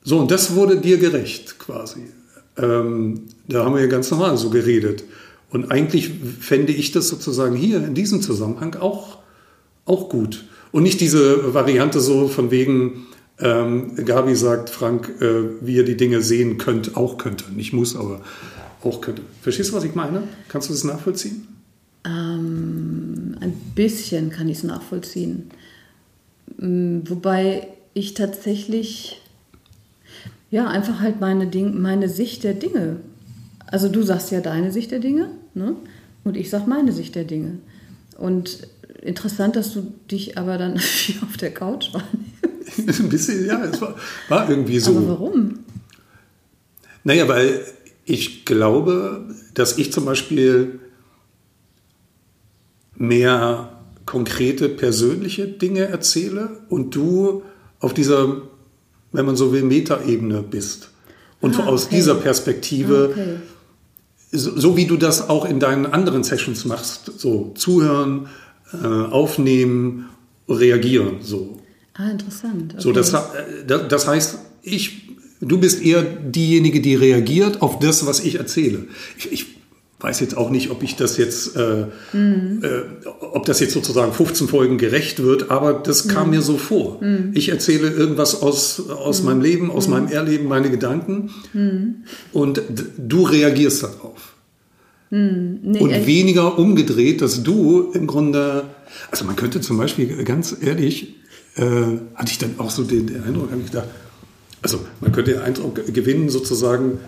[0.03, 2.01] So, und das wurde dir gerecht quasi.
[2.59, 5.05] Ähm, da haben wir ganz normal so geredet.
[5.51, 6.11] Und eigentlich
[6.41, 9.19] fände ich das sozusagen hier in diesem Zusammenhang auch,
[9.85, 10.45] auch gut.
[10.73, 13.07] Und nicht diese Variante so von wegen,
[13.39, 17.45] ähm, Gabi sagt Frank, äh, wie ihr die Dinge sehen könnt, auch könnte.
[17.55, 18.21] Nicht muss, aber
[18.85, 19.23] auch könnte.
[19.43, 20.23] Verstehst du, was ich meine?
[20.49, 21.47] Kannst du das nachvollziehen?
[22.05, 25.51] Ähm, ein bisschen kann ich es nachvollziehen.
[26.59, 29.21] Mm, Wobei ich tatsächlich,
[30.51, 32.97] ja, einfach halt meine, Ding, meine Sicht der Dinge.
[33.66, 35.77] Also du sagst ja deine Sicht der Dinge, ne?
[36.25, 37.59] Und ich sag meine Sicht der Dinge.
[38.19, 38.66] Und
[39.03, 40.75] interessant, dass du dich aber dann
[41.07, 43.01] wie auf der Couch wahrnimmst.
[43.01, 43.97] Ein bisschen, ja, es war,
[44.29, 44.97] war irgendwie so.
[44.97, 45.61] Aber warum?
[47.05, 47.64] Naja, weil
[48.11, 50.81] ich glaube, dass ich zum Beispiel
[52.96, 57.42] mehr konkrete persönliche Dinge erzähle und du
[57.79, 58.42] auf dieser,
[59.12, 60.90] wenn man so will, Metaebene bist.
[61.40, 61.96] Und Ah, aus okay.
[61.96, 63.37] dieser Perspektive, Okay.
[64.33, 68.29] so, so wie du das auch in deinen anderen Sessions machst, so zuhören,
[68.73, 70.09] äh, aufnehmen,
[70.49, 71.59] reagieren, so.
[71.94, 72.75] Ah, interessant.
[72.79, 72.99] So, Okay.
[72.99, 75.10] das, ha- äh, da- das heißt, ich,
[75.40, 78.87] du bist eher diejenige, die reagiert auf das, was ich erzähle.
[79.18, 79.46] Ich, ich
[80.00, 81.87] weiß jetzt auch nicht, ob ich das jetzt, äh, äh,
[83.20, 87.00] ob das jetzt sozusagen 15 Folgen gerecht wird, aber das kam mir so vor.
[87.35, 91.31] Ich erzähle irgendwas aus, aus meinem Leben, aus meinem Erleben, meine Gedanken
[92.33, 92.62] und
[92.96, 94.35] du reagierst darauf.
[95.11, 96.07] Nee, Und echt?
[96.07, 98.64] weniger umgedreht, dass du im Grunde,
[99.11, 101.16] also man könnte zum Beispiel ganz ehrlich,
[101.57, 101.62] äh,
[102.14, 103.88] hatte ich dann auch so den, den Eindruck, habe ich gedacht,
[104.62, 106.99] also man könnte den Eindruck gewinnen, sozusagen,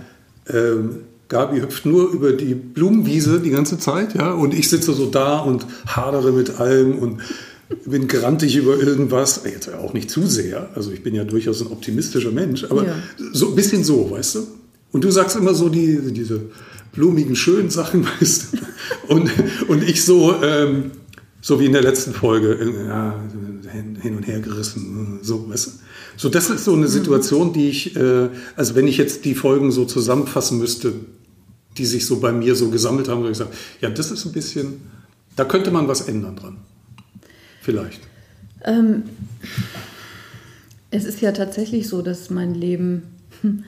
[0.49, 5.07] ähm, Gabi hüpft nur über die Blumenwiese die ganze Zeit, ja, und ich sitze so
[5.07, 7.21] da und hadere mit allem und
[7.87, 11.69] bin grantig über irgendwas, jetzt auch nicht zu sehr, also ich bin ja durchaus ein
[11.69, 12.95] optimistischer Mensch, aber ja.
[13.33, 14.47] so ein bisschen so, weißt du?
[14.93, 16.43] Und du sagst immer so die, diese
[16.93, 19.15] blumigen, schönen Sachen, weißt du?
[19.15, 19.31] Und,
[19.69, 20.91] und ich so, ähm,
[21.41, 23.19] so wie in der letzten Folge, ja,
[23.73, 25.71] hin und her gerissen, so, weißt du?
[26.16, 26.90] So, das ist so eine mhm.
[26.90, 30.92] Situation, die ich, äh, also wenn ich jetzt die Folgen so zusammenfassen müsste,
[31.79, 34.33] die sich so bei mir so gesammelt haben, würde ich sagen, ja, das ist ein
[34.33, 34.83] bisschen,
[35.37, 36.57] da könnte man was ändern dran.
[37.62, 38.01] Vielleicht.
[38.64, 39.05] Ähm,
[40.90, 43.05] es ist ja tatsächlich so, dass mein Leben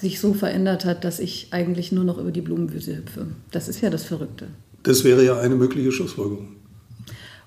[0.00, 3.26] sich so verändert hat, dass ich eigentlich nur noch über die Blumenwiese hüpfe.
[3.50, 4.48] Das ist ja das Verrückte.
[4.84, 6.48] Das wäre ja eine mögliche Schlussfolgerung.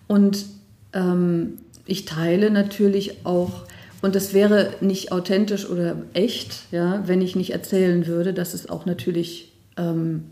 [0.07, 0.45] Und
[0.93, 1.53] ähm,
[1.85, 3.63] ich teile natürlich auch,
[4.01, 8.69] und das wäre nicht authentisch oder echt, ja, wenn ich nicht erzählen würde, dass es
[8.69, 10.25] auch natürlich ähm,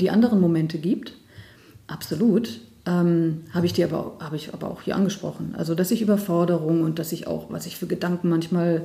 [0.00, 1.14] die anderen Momente gibt.
[1.86, 2.60] Absolut.
[2.86, 5.54] Ähm, habe ich dir aber, habe ich aber auch hier angesprochen.
[5.56, 8.84] Also, dass ich Überforderung und dass ich auch, was ich für Gedanken manchmal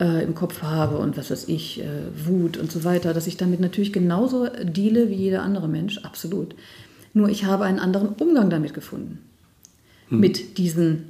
[0.00, 1.86] äh, im Kopf habe und was weiß ich, äh,
[2.26, 6.54] Wut und so weiter, dass ich damit natürlich genauso deale wie jeder andere Mensch, absolut.
[7.12, 9.18] Nur ich habe einen anderen Umgang damit gefunden.
[10.08, 10.20] Hm.
[10.20, 11.09] Mit diesen,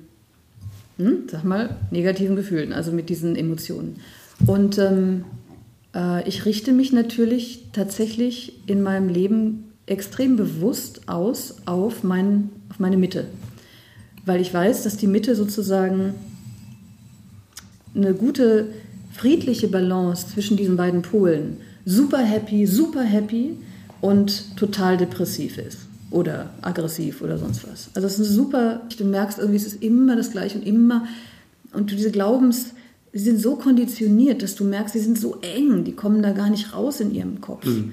[1.00, 3.96] hm, sag mal, negativen Gefühlen, also mit diesen Emotionen.
[4.46, 5.24] Und ähm,
[5.94, 12.78] äh, ich richte mich natürlich tatsächlich in meinem Leben extrem bewusst aus auf, mein, auf
[12.78, 13.24] meine Mitte.
[14.26, 16.14] Weil ich weiß, dass die Mitte sozusagen
[17.94, 18.66] eine gute,
[19.12, 23.56] friedliche Balance zwischen diesen beiden Polen, super happy, super happy
[24.00, 27.90] und total depressiv ist oder aggressiv oder sonst was.
[27.94, 31.06] Also es ist eine super, du merkst irgendwie, es ist immer das Gleiche und immer,
[31.72, 32.74] und diese Glaubens,
[33.12, 36.50] sie sind so konditioniert, dass du merkst, sie sind so eng, die kommen da gar
[36.50, 37.64] nicht raus in ihrem Kopf.
[37.64, 37.92] Mhm.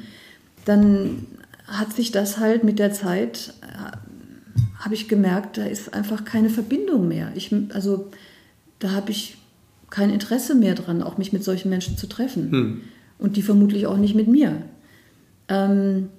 [0.65, 1.25] Dann
[1.67, 3.97] hat sich das halt mit der Zeit, äh,
[4.79, 7.31] habe ich gemerkt, da ist einfach keine Verbindung mehr.
[7.35, 8.09] Ich, also
[8.79, 9.37] da habe ich
[9.89, 12.51] kein Interesse mehr dran, auch mich mit solchen Menschen zu treffen.
[12.51, 12.81] Hm.
[13.19, 14.61] Und die vermutlich auch nicht mit mir.
[15.47, 16.09] Ähm,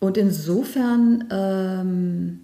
[0.00, 2.40] und insofern, ähm,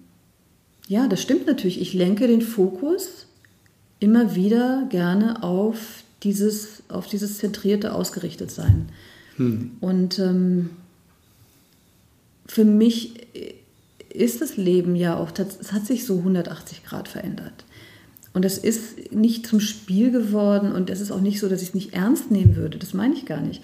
[0.87, 1.79] ja, das stimmt natürlich.
[1.79, 3.27] Ich lenke den Fokus
[3.99, 8.89] immer wieder gerne auf dieses, auf dieses zentrierte Ausgerichtetsein.
[9.37, 9.71] Hm.
[9.79, 10.71] Und ähm,
[12.45, 13.27] für mich
[14.09, 17.65] ist das Leben ja auch, es hat sich so 180 Grad verändert.
[18.33, 21.69] Und es ist nicht zum Spiel geworden und es ist auch nicht so, dass ich
[21.69, 22.79] es nicht ernst nehmen würde.
[22.79, 23.61] Das meine ich gar nicht.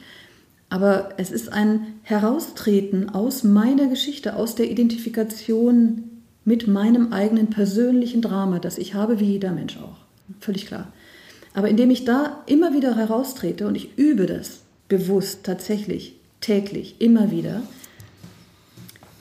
[0.70, 6.04] Aber es ist ein Heraustreten aus meiner Geschichte, aus der Identifikation
[6.46, 9.98] mit meinem eigenen persönlichen Drama, das ich habe, wie jeder Mensch auch.
[10.40, 10.92] Völlig klar.
[11.54, 17.32] Aber indem ich da immer wieder heraustrete und ich übe das bewusst, tatsächlich, täglich, immer
[17.32, 17.64] wieder,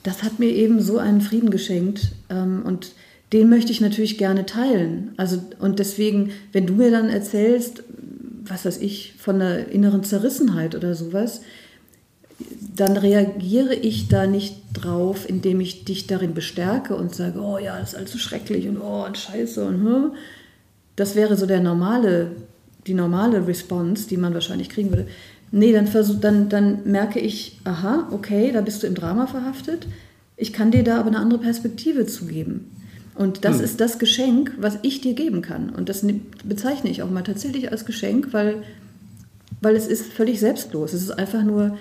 [0.03, 2.13] das hat mir eben so einen Frieden geschenkt.
[2.31, 2.93] Ähm, und
[3.33, 5.13] den möchte ich natürlich gerne teilen.
[5.17, 7.83] Also, und deswegen, wenn du mir dann erzählst,
[8.49, 11.41] was weiß ich, von der inneren Zerrissenheit oder sowas,
[12.77, 17.79] dann reagiere ich da nicht drauf, indem ich dich darin bestärke und sage, oh ja,
[17.79, 20.13] das ist alles so schrecklich und oh und scheiße und hm.
[20.95, 22.31] das wäre so der normale,
[22.87, 25.09] die normale Response, die man wahrscheinlich kriegen würde.
[25.51, 29.87] Nee, dann, versuch, dann, dann merke ich, aha, okay, da bist du im Drama verhaftet.
[30.37, 32.71] Ich kann dir da aber eine andere Perspektive zu geben.
[33.19, 33.65] Und das hm.
[33.65, 35.71] ist das Geschenk, was ich dir geben kann.
[35.71, 36.07] Und das
[36.45, 38.63] bezeichne ich auch mal tatsächlich als Geschenk, weil,
[39.61, 40.93] weil es ist völlig selbstlos.
[40.93, 41.77] Es ist einfach nur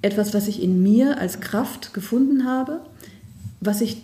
[0.00, 2.80] etwas, was ich in mir als Kraft gefunden habe,
[3.60, 3.98] was ich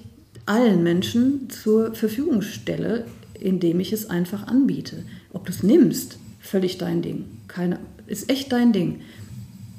[0.45, 3.07] allen Menschen zur Verfügung stelle,
[3.41, 5.05] indem ich es einfach anbiete.
[5.33, 7.25] Ob du es nimmst, völlig dein Ding.
[7.49, 9.01] Keine, ist echt dein Ding.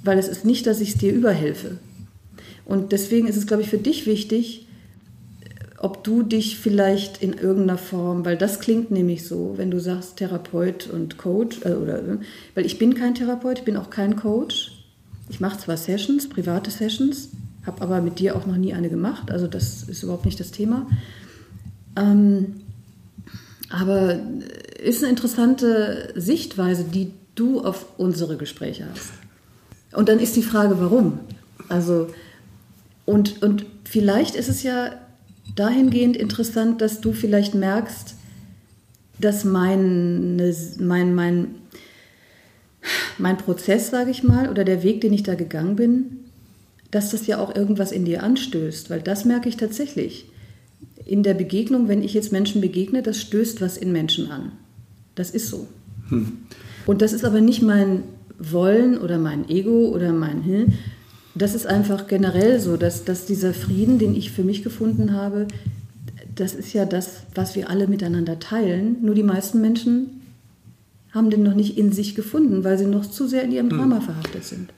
[0.04, 1.78] Weil es ist nicht, dass ich es dir überhelfe.
[2.65, 4.64] Und deswegen ist es, glaube ich, für dich wichtig,
[5.78, 10.18] ob du dich vielleicht in irgendeiner Form, weil das klingt nämlich so, wenn du sagst
[10.18, 12.02] Therapeut und Coach, äh, oder,
[12.54, 14.72] weil ich bin kein Therapeut, ich bin auch kein Coach.
[15.30, 17.30] Ich mache zwar Sessions, private Sessions,
[17.66, 20.52] habe aber mit dir auch noch nie eine gemacht, also das ist überhaupt nicht das
[20.52, 20.88] Thema.
[21.96, 22.62] Ähm,
[23.70, 24.20] aber
[24.82, 29.12] ist eine interessante Sichtweise, die du auf unsere Gespräche hast.
[29.94, 31.20] Und dann ist die Frage, warum?
[31.68, 32.08] Also,
[33.06, 34.92] und, und vielleicht ist es ja
[35.55, 38.15] dahingehend interessant, dass du vielleicht merkst,
[39.19, 40.36] dass mein,
[40.79, 41.47] mein, mein,
[43.17, 46.17] mein Prozess, sage ich mal, oder der Weg, den ich da gegangen bin,
[46.91, 50.25] dass das ja auch irgendwas in dir anstößt, weil das merke ich tatsächlich.
[51.05, 54.53] In der Begegnung, wenn ich jetzt Menschen begegne, das stößt was in Menschen an.
[55.13, 55.67] Das ist so.
[56.10, 56.39] Hm.
[56.86, 58.03] Und das ist aber nicht mein
[58.38, 60.73] Wollen oder mein Ego oder mein Hm,
[61.36, 65.48] das ist einfach generell so, dass, dass dieser Frieden, den ich für mich gefunden habe,
[66.34, 68.98] das ist ja das, was wir alle miteinander teilen.
[69.02, 70.21] Nur die meisten Menschen
[71.12, 74.02] haben den noch nicht in sich gefunden, weil sie noch zu sehr in ihrem Drama
[74.02, 74.69] verhaftet sind.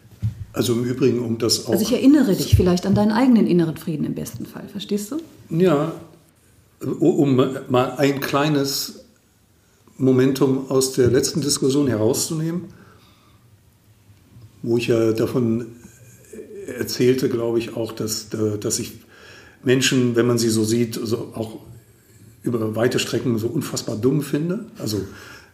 [0.53, 1.71] Also im Übrigen, um das auch.
[1.71, 5.17] Also ich erinnere dich vielleicht an deinen eigenen inneren Frieden im besten Fall, verstehst du?
[5.49, 5.93] Ja,
[6.99, 7.35] um
[7.69, 9.05] mal ein kleines
[9.97, 12.65] Momentum aus der letzten Diskussion herauszunehmen,
[14.63, 15.67] wo ich ja davon
[16.67, 18.93] erzählte, glaube ich, auch, dass, dass ich
[19.63, 21.59] Menschen, wenn man sie so sieht, so auch
[22.43, 24.65] über weite Strecken so unfassbar dumm finde.
[24.77, 25.01] Also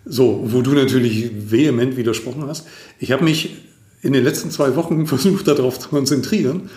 [0.06, 2.68] so, wo du natürlich vehement widersprochen hast.
[3.00, 3.64] Ich habe mich
[4.02, 6.70] in den letzten zwei Wochen versucht, darauf zu konzentrieren,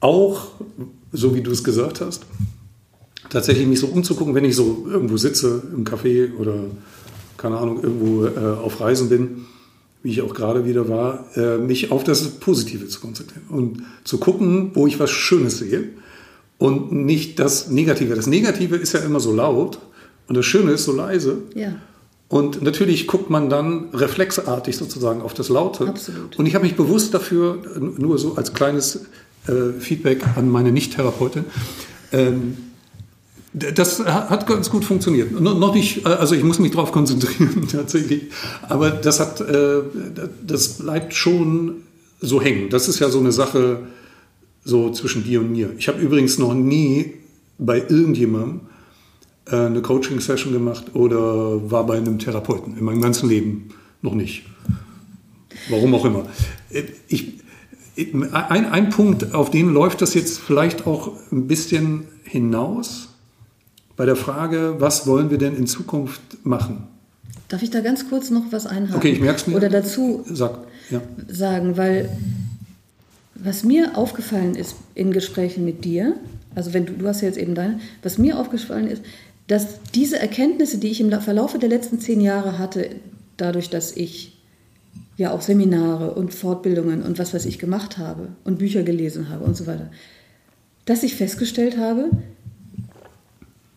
[0.00, 0.52] auch,
[1.12, 2.24] so wie du es gesagt hast,
[3.30, 6.64] tatsächlich mich so umzugucken, wenn ich so irgendwo sitze im Café oder
[7.36, 9.46] keine Ahnung, irgendwo äh, auf Reisen bin,
[10.08, 14.16] wie ich auch gerade wieder war, äh, mich auf das Positive zu konzentrieren und zu
[14.16, 15.84] gucken, wo ich was Schönes sehe
[16.56, 18.14] und nicht das Negative.
[18.14, 19.78] Das Negative ist ja immer so laut
[20.26, 21.42] und das Schöne ist so leise.
[21.54, 21.74] Ja.
[22.28, 25.88] Und natürlich guckt man dann reflexartig sozusagen auf das Laute.
[25.88, 26.38] Absolut.
[26.38, 29.04] Und ich habe mich bewusst dafür, nur so als kleines
[29.46, 31.44] äh, Feedback an meine Nicht-Therapeutin,
[32.12, 32.56] ähm,
[33.54, 35.40] das hat ganz gut funktioniert.
[35.40, 38.24] Noch nicht, also ich muss mich darauf konzentrieren tatsächlich,
[38.68, 39.80] aber das hat, äh,
[40.46, 41.76] das bleibt schon
[42.20, 42.68] so hängen.
[42.68, 43.80] Das ist ja so eine Sache
[44.64, 45.72] so zwischen dir und mir.
[45.78, 47.14] Ich habe übrigens noch nie
[47.58, 48.60] bei irgendjemandem
[49.46, 53.70] äh, eine Coaching-Session gemacht oder war bei einem Therapeuten in meinem ganzen Leben
[54.02, 54.44] noch nicht.
[55.70, 56.26] Warum auch immer.
[56.70, 57.40] Äh, ich,
[57.96, 63.07] ein, ein Punkt, auf den läuft das jetzt vielleicht auch ein bisschen hinaus
[63.98, 66.86] bei der Frage, was wollen wir denn in Zukunft machen?
[67.48, 68.96] Darf ich da ganz kurz noch was einhaken?
[68.96, 69.56] Okay, ich merke es mir.
[69.56, 71.02] Oder dazu Sag, ja.
[71.26, 72.08] sagen, weil
[73.34, 76.14] was mir aufgefallen ist in Gesprächen mit dir,
[76.54, 79.02] also wenn du, du hast ja jetzt eben deine, was mir aufgefallen ist,
[79.48, 82.90] dass diese Erkenntnisse, die ich im Verlaufe der letzten zehn Jahre hatte,
[83.36, 84.38] dadurch, dass ich
[85.16, 89.44] ja auch Seminare und Fortbildungen und was weiß ich gemacht habe und Bücher gelesen habe
[89.44, 89.90] und so weiter,
[90.84, 92.10] dass ich festgestellt habe,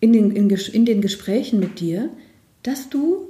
[0.01, 2.09] in den, in, in den Gesprächen mit dir,
[2.63, 3.29] dass du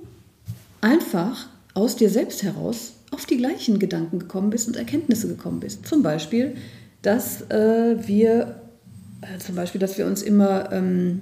[0.79, 5.85] einfach aus dir selbst heraus auf die gleichen Gedanken gekommen bist und Erkenntnisse gekommen bist.
[5.85, 6.55] Zum Beispiel,
[7.01, 8.61] dass äh, wir,
[9.21, 11.21] äh, zum Beispiel, dass wir uns immer ähm,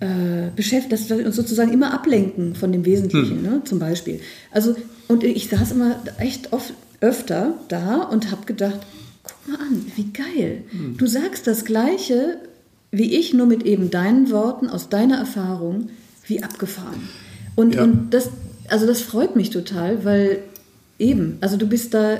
[0.00, 3.42] äh, beschäftigen, dass wir uns sozusagen immer ablenken von dem Wesentlichen, hm.
[3.42, 3.62] ne?
[3.64, 4.20] zum Beispiel.
[4.50, 4.74] Also,
[5.06, 8.80] und ich saß immer echt oft öfter da und habe gedacht,
[9.22, 10.64] guck mal an, wie geil.
[10.70, 10.96] Hm.
[10.96, 12.38] Du sagst das Gleiche
[12.92, 15.88] wie ich, nur mit eben deinen Worten, aus deiner Erfahrung,
[16.26, 17.08] wie abgefahren.
[17.56, 17.84] Und, ja.
[17.84, 18.28] und das,
[18.68, 20.42] also das freut mich total, weil
[20.98, 22.18] eben, also du bist da,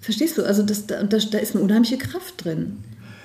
[0.00, 2.78] verstehst du, also das, da, da ist eine unheimliche Kraft drin.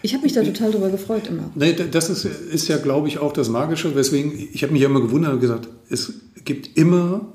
[0.04, 1.52] Ich habe mich da total drüber gefreut immer.
[1.54, 4.88] Nee, das ist, ist ja, glaube ich, auch das Magische, weswegen ich habe mich ja
[4.88, 7.28] immer gewundert und gesagt, es gibt immer,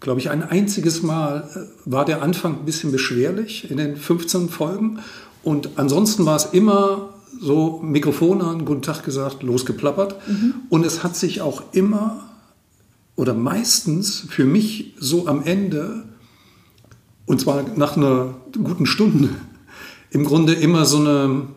[0.00, 4.50] glaube ich, ein einziges Mal äh, war der Anfang ein bisschen beschwerlich in den 15
[4.50, 4.98] Folgen
[5.42, 10.16] und ansonsten war es immer so Mikrofon an, guten Tag gesagt, losgeplappert.
[10.28, 10.54] Mhm.
[10.68, 12.24] Und es hat sich auch immer
[13.16, 16.04] oder meistens für mich so am Ende,
[17.26, 19.30] und zwar nach einer guten Stunde,
[20.10, 21.48] im Grunde immer so eine,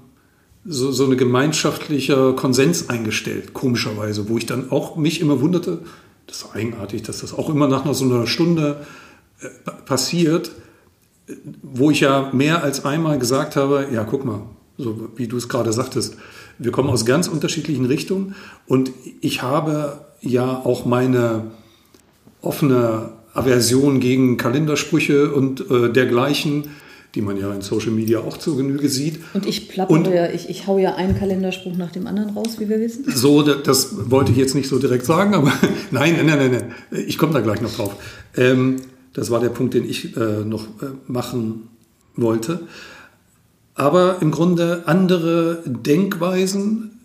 [0.65, 5.79] so, so eine gemeinschaftlicher Konsens eingestellt, komischerweise, wo ich dann auch mich immer wunderte,
[6.27, 8.85] das ist eigenartig, dass das auch immer nach einer, so einer Stunde
[9.41, 9.47] äh,
[9.85, 10.51] passiert,
[11.61, 14.41] wo ich ja mehr als einmal gesagt habe, ja, guck mal,
[14.77, 16.17] so wie du es gerade sagtest.
[16.57, 18.35] Wir kommen aus ganz unterschiedlichen Richtungen
[18.67, 21.51] und ich habe ja auch meine
[22.41, 26.65] offene Aversion gegen Kalendersprüche und äh, dergleichen,
[27.15, 29.19] die man ja in Social Media auch zur Genüge sieht.
[29.33, 32.69] Und ich plappere ja, ich, ich hau ja einen Kalenderspruch nach dem anderen raus, wie
[32.69, 33.05] wir wissen.
[33.13, 35.51] So, das wollte ich jetzt nicht so direkt sagen, aber
[35.91, 36.71] nein, nein, nein, nein,
[37.07, 37.95] ich komme da gleich noch drauf.
[38.35, 38.77] Ähm,
[39.13, 41.69] das war der Punkt, den ich äh, noch äh, machen
[42.15, 42.61] wollte
[43.75, 46.99] aber im Grunde andere Denkweisen,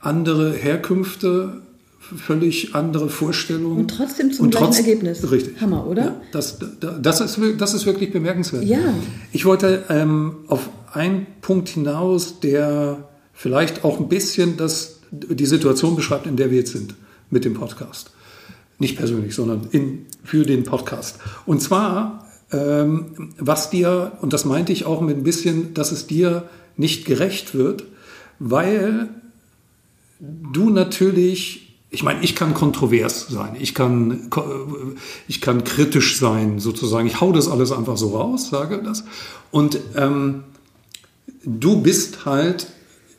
[0.00, 1.62] andere Herkünfte,
[1.98, 3.78] völlig andere Vorstellungen.
[3.78, 5.30] Und trotzdem zum und gleichen trotz, Ergebnis.
[5.30, 5.60] Richtig.
[5.60, 6.04] Hammer, oder?
[6.04, 8.64] Ja, das, das, ist, das ist wirklich bemerkenswert.
[8.64, 8.94] Ja.
[9.32, 15.96] Ich wollte ähm, auf einen Punkt hinaus, der vielleicht auch ein bisschen das, die Situation
[15.96, 16.94] beschreibt, in der wir jetzt sind
[17.30, 18.10] mit dem Podcast.
[18.78, 21.18] Nicht persönlich, sondern in, für den Podcast.
[21.46, 26.06] Und zwar ähm, was dir, und das meinte ich auch mit ein bisschen, dass es
[26.06, 27.84] dir nicht gerecht wird,
[28.38, 29.08] weil
[30.20, 34.30] du natürlich, ich meine, ich kann kontrovers sein, ich kann,
[35.26, 37.06] ich kann kritisch sein, sozusagen.
[37.06, 39.04] Ich hau das alles einfach so raus, sage das.
[39.50, 40.44] Und ähm,
[41.44, 42.68] du bist halt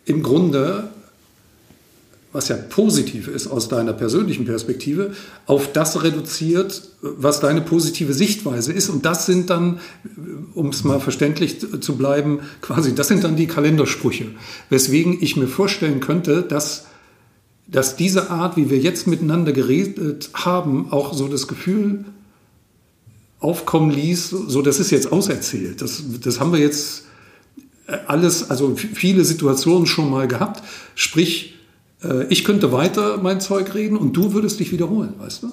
[0.05, 0.89] im Grunde
[2.31, 5.13] was ja positiv ist aus deiner persönlichen Perspektive,
[5.47, 8.89] auf das reduziert, was deine positive Sichtweise ist.
[8.89, 9.79] Und das sind dann,
[10.53, 14.27] um es mal verständlich zu bleiben, quasi, das sind dann die Kalendersprüche.
[14.69, 16.85] Weswegen ich mir vorstellen könnte, dass,
[17.67, 22.05] dass diese Art, wie wir jetzt miteinander geredet haben, auch so das Gefühl
[23.39, 25.81] aufkommen ließ, so das ist jetzt auserzählt.
[25.81, 27.05] Das, das haben wir jetzt
[28.05, 30.63] alles, also viele Situationen schon mal gehabt.
[30.93, 31.55] Sprich,
[32.03, 35.51] äh, ich könnte weiter mein Zeug reden und du würdest dich wiederholen, weißt du?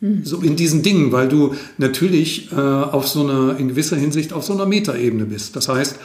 [0.00, 0.24] Hm.
[0.24, 4.44] So in diesen Dingen, weil du natürlich äh, auf so einer, in gewisser Hinsicht auf
[4.44, 5.56] so einer Metaebene bist.
[5.56, 5.96] Das heißt,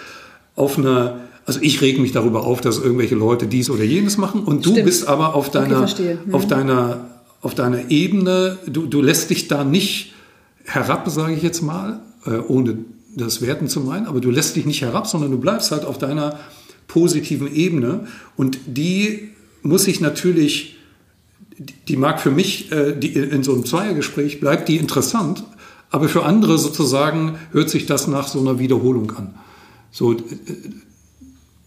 [0.55, 4.43] auf einer, also ich reg mich darüber auf, dass irgendwelche Leute dies oder jenes machen
[4.43, 4.85] und du Stimmt.
[4.85, 6.33] bist aber auf deiner, okay, hm.
[6.33, 7.09] auf deiner,
[7.41, 10.13] auf deiner Ebene, du, du lässt dich da nicht
[10.63, 12.77] herab, sage ich jetzt mal, äh, ohne
[13.15, 15.97] das Werten zu meinen, aber du lässt dich nicht herab, sondern du bleibst halt auf
[15.97, 16.39] deiner
[16.87, 19.29] positiven Ebene und die
[19.63, 20.77] muss ich natürlich,
[21.87, 25.43] die mag für mich, äh, die, in so einem Zweiergespräch bleibt die interessant,
[25.89, 29.35] aber für andere sozusagen hört sich das nach so einer Wiederholung an.
[29.91, 30.17] So, äh,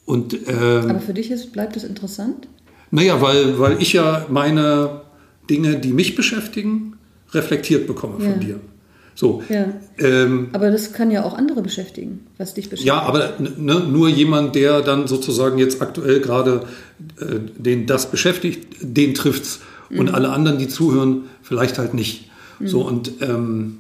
[0.07, 2.49] und, ähm, aber für dich ist, bleibt es interessant?
[2.91, 5.03] Naja, weil, weil ich ja meine
[5.49, 6.97] Dinge, die mich beschäftigen,
[7.33, 8.31] reflektiert bekomme ja.
[8.31, 8.61] von dir.
[9.15, 9.43] So.
[9.49, 9.67] Ja.
[9.99, 12.89] Ähm, aber das kann ja auch andere beschäftigen, was dich beschäftigt.
[12.89, 16.65] Ja, aber ne, nur jemand, der dann sozusagen jetzt aktuell gerade
[17.21, 19.61] äh, den das beschäftigt, den trifft's.
[19.91, 19.99] Mhm.
[20.01, 22.31] Und alle anderen, die zuhören, vielleicht halt nicht.
[22.59, 22.67] Mhm.
[22.67, 23.79] So und ähm,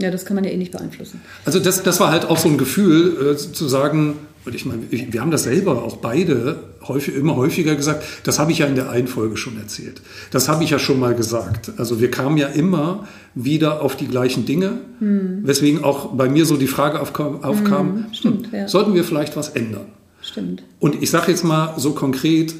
[0.00, 1.20] ja, das kann man ja eh nicht beeinflussen.
[1.44, 4.82] Also das, das war halt auch so ein Gefühl, äh, zu sagen, und ich meine,
[4.90, 8.02] wir haben das selber auch beide häufig, immer häufiger gesagt.
[8.24, 10.00] Das habe ich ja in der einen Folge schon erzählt.
[10.30, 11.72] Das habe ich ja schon mal gesagt.
[11.76, 15.40] Also wir kamen ja immer wieder auf die gleichen Dinge, hm.
[15.42, 18.68] weswegen auch bei mir so die Frage aufkam, aufkam hm, stimmt, hm, ja.
[18.68, 19.86] sollten wir vielleicht was ändern?
[20.22, 20.62] Stimmt.
[20.78, 22.54] Und ich sage jetzt mal so konkret,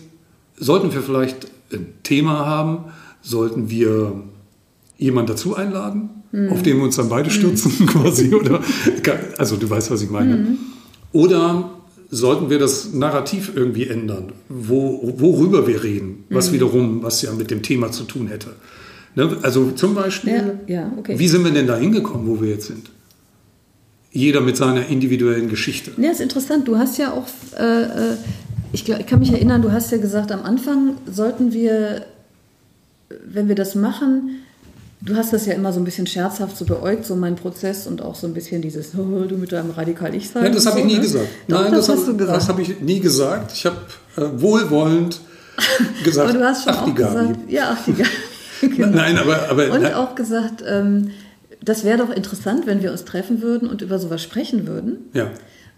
[0.58, 2.84] sollten wir vielleicht ein Thema haben?
[3.22, 4.22] Sollten wir
[4.98, 6.52] jemanden dazu einladen, hm.
[6.52, 7.86] auf den wir uns dann beide stürzen hm.
[7.86, 8.34] quasi?
[8.34, 8.60] Oder,
[9.38, 10.58] also du weißt, was ich meine.
[11.12, 11.70] Oder
[12.10, 16.54] sollten wir das Narrativ irgendwie ändern, wo, worüber wir reden, was mhm.
[16.54, 18.50] wiederum, was ja mit dem Thema zu tun hätte.
[19.14, 19.36] Ne?
[19.42, 21.18] Also zum Beispiel, ja, ja, okay.
[21.18, 22.90] wie sind wir denn da hingekommen, wo wir jetzt sind?
[24.12, 25.92] Jeder mit seiner individuellen Geschichte.
[25.96, 26.66] Ja, ist interessant.
[26.66, 28.16] Du hast ja auch, äh, äh
[28.72, 32.06] ich, glaub, ich kann mich erinnern, du hast ja gesagt, am Anfang sollten wir,
[33.24, 34.40] wenn wir das machen,
[35.02, 38.02] Du hast das ja immer so ein bisschen scherzhaft so beäugt, so mein Prozess und
[38.02, 40.42] auch so ein bisschen dieses, oh, du mit deinem Radikal-Ich-Sein.
[40.42, 41.00] Nein, das habe so, ich nie ne?
[41.00, 41.28] gesagt.
[41.48, 42.36] Doch, Nein, das, das hast hab, du gesagt.
[42.36, 43.52] Das habe ich nie gesagt.
[43.52, 43.78] Ich habe
[44.16, 45.20] äh, wohlwollend
[46.04, 47.28] gesagt, aber du hast schon ach, auch die Gabi.
[47.28, 48.10] gesagt, ja, ach, die Gabi.
[48.76, 48.96] genau.
[48.96, 51.10] Nein, aber, aber und auch gesagt, ähm,
[51.62, 55.10] das wäre doch interessant, wenn wir uns treffen würden und über sowas sprechen würden.
[55.12, 55.30] Ja.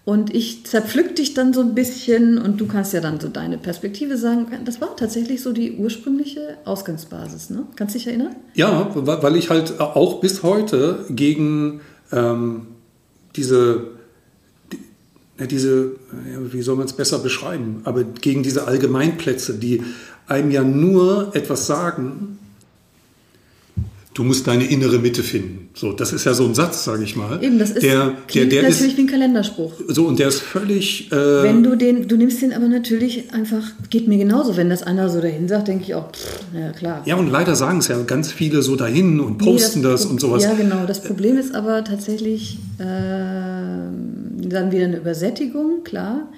[0.04, 3.56] Und ich zerpflück dich dann so ein bisschen und du kannst ja dann so deine
[3.56, 4.46] Perspektive sagen.
[4.64, 7.66] Das war tatsächlich so die ursprüngliche Ausgangsbasis, ne?
[7.76, 8.34] Kannst du dich erinnern?
[8.54, 12.66] Ja, weil ich halt auch bis heute gegen ähm,
[13.36, 13.90] diese,
[14.72, 15.92] die, diese,
[16.50, 19.84] wie soll man es besser beschreiben, aber gegen diese Allgemeinplätze, die
[20.26, 22.38] einem ja nur etwas sagen,
[24.14, 25.70] du musst deine innere Mitte finden.
[25.74, 27.42] So, das ist ja so ein Satz, sage ich mal.
[27.42, 29.72] Eben, das ist der, der, der natürlich ist, wie ein Kalenderspruch.
[29.88, 31.10] So und der ist völlig.
[31.10, 34.56] Äh, wenn du den, du nimmst den aber natürlich einfach, geht mir genauso.
[34.56, 37.02] Wenn das einer so dahin sagt, denke ich auch, pff, ja klar.
[37.06, 40.10] Ja und leider sagen es ja ganz viele so dahin und posten nee, das, das,
[40.10, 40.44] und sowas.
[40.44, 40.84] Ja genau.
[40.86, 46.28] Das Problem ist aber tatsächlich äh, dann wieder eine Übersättigung, klar.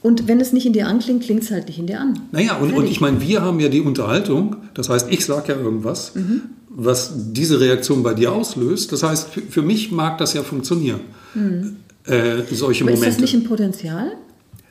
[0.00, 2.20] Und wenn es nicht in dir anklingt, klingt es halt nicht in dir an.
[2.30, 5.58] Naja, und, und ich meine, wir haben ja die Unterhaltung, das heißt, ich sage ja
[5.58, 6.42] irgendwas, mhm.
[6.68, 8.92] was diese Reaktion bei dir auslöst.
[8.92, 11.00] Das heißt, für, für mich mag das ja funktionieren,
[11.34, 11.76] mhm.
[12.04, 13.08] äh, solche aber Momente.
[13.08, 14.12] Ist das nicht ein Potenzial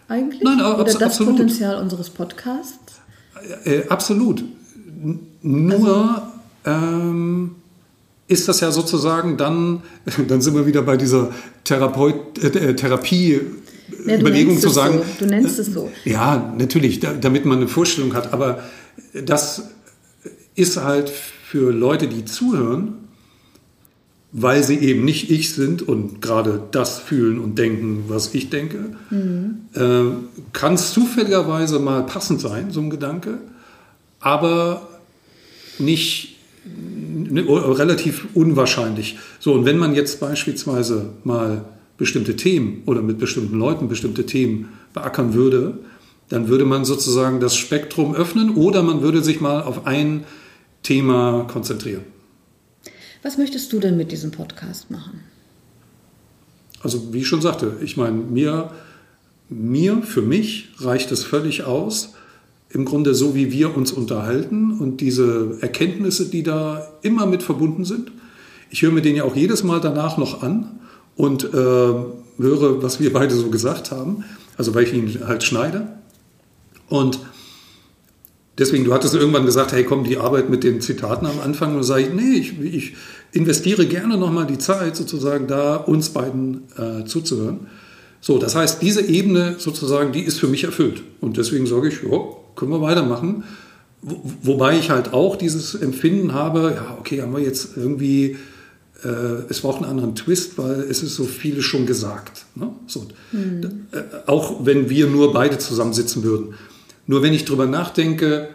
[0.07, 0.43] eigentlich?
[0.43, 1.33] Nein, aber Oder das absolut.
[1.33, 2.99] Potenzial unseres Podcasts?
[3.65, 4.43] Äh, äh, absolut.
[5.41, 6.21] Nur also,
[6.65, 7.55] ähm,
[8.27, 9.83] ist das ja sozusagen dann,
[10.27, 11.31] dann sind wir wieder bei dieser
[11.63, 13.41] Therapeut, äh, Therapie
[14.07, 14.99] ja, Überlegung zu sagen.
[14.99, 15.25] So.
[15.25, 15.91] Du nennst es so.
[16.05, 18.33] Ja, natürlich, damit man eine Vorstellung hat.
[18.33, 18.63] Aber
[19.13, 19.63] das
[20.55, 22.95] ist halt für Leute, die zuhören,
[24.31, 28.91] weil sie eben nicht ich sind und gerade das fühlen und denken, was ich denke,
[29.09, 29.61] mhm.
[29.73, 33.39] äh, kann es zufälligerweise mal passend sein, so ein Gedanke,
[34.19, 34.87] aber
[35.79, 36.35] nicht
[36.65, 39.17] relativ unwahrscheinlich.
[39.39, 41.63] So, und wenn man jetzt beispielsweise mal
[41.97, 45.79] bestimmte Themen oder mit bestimmten Leuten bestimmte Themen beackern würde,
[46.29, 50.25] dann würde man sozusagen das Spektrum öffnen oder man würde sich mal auf ein
[50.83, 52.03] Thema konzentrieren.
[53.23, 55.21] Was möchtest du denn mit diesem Podcast machen?
[56.81, 58.71] Also wie ich schon sagte, ich meine, mir
[59.49, 62.13] mir, für mich reicht es völlig aus,
[62.69, 67.85] im Grunde so wie wir uns unterhalten und diese Erkenntnisse, die da immer mit verbunden
[67.85, 68.11] sind.
[68.69, 70.79] Ich höre mir den ja auch jedes Mal danach noch an
[71.17, 74.23] und äh, höre, was wir beide so gesagt haben,
[74.57, 75.87] also weil ich ihn halt schneide.
[76.87, 77.19] Und
[78.57, 81.83] deswegen, du hattest irgendwann gesagt, hey komm, die Arbeit mit den Zitaten am Anfang, und
[81.83, 82.95] sage ich, nee, ich, ich
[83.33, 87.67] investiere gerne nochmal die Zeit, sozusagen da uns beiden äh, zuzuhören.
[88.21, 91.03] So, das heißt, diese Ebene sozusagen, die ist für mich erfüllt.
[91.21, 92.19] Und deswegen sage ich, ja,
[92.55, 93.43] können wir weitermachen.
[94.01, 98.37] Wo, wobei ich halt auch dieses Empfinden habe, ja, okay, haben wir jetzt irgendwie,
[99.03, 102.45] äh, es braucht einen anderen Twist, weil es ist so vieles schon gesagt.
[102.55, 102.69] Ne?
[102.87, 103.87] So, mhm.
[103.91, 106.55] äh, auch wenn wir nur beide zusammensitzen würden.
[107.05, 108.49] Nur wenn ich drüber nachdenke,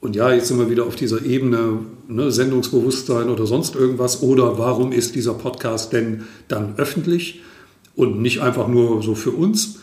[0.00, 4.58] und ja, jetzt sind wir wieder auf dieser Ebene ne, Sendungsbewusstsein oder sonst irgendwas, oder
[4.58, 7.40] warum ist dieser Podcast denn dann öffentlich?
[7.94, 9.78] und nicht einfach nur so für uns,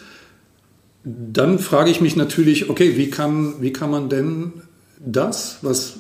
[1.04, 4.54] dann frage ich mich natürlich, okay, wie kann, wie kann man denn
[5.00, 5.98] das, was,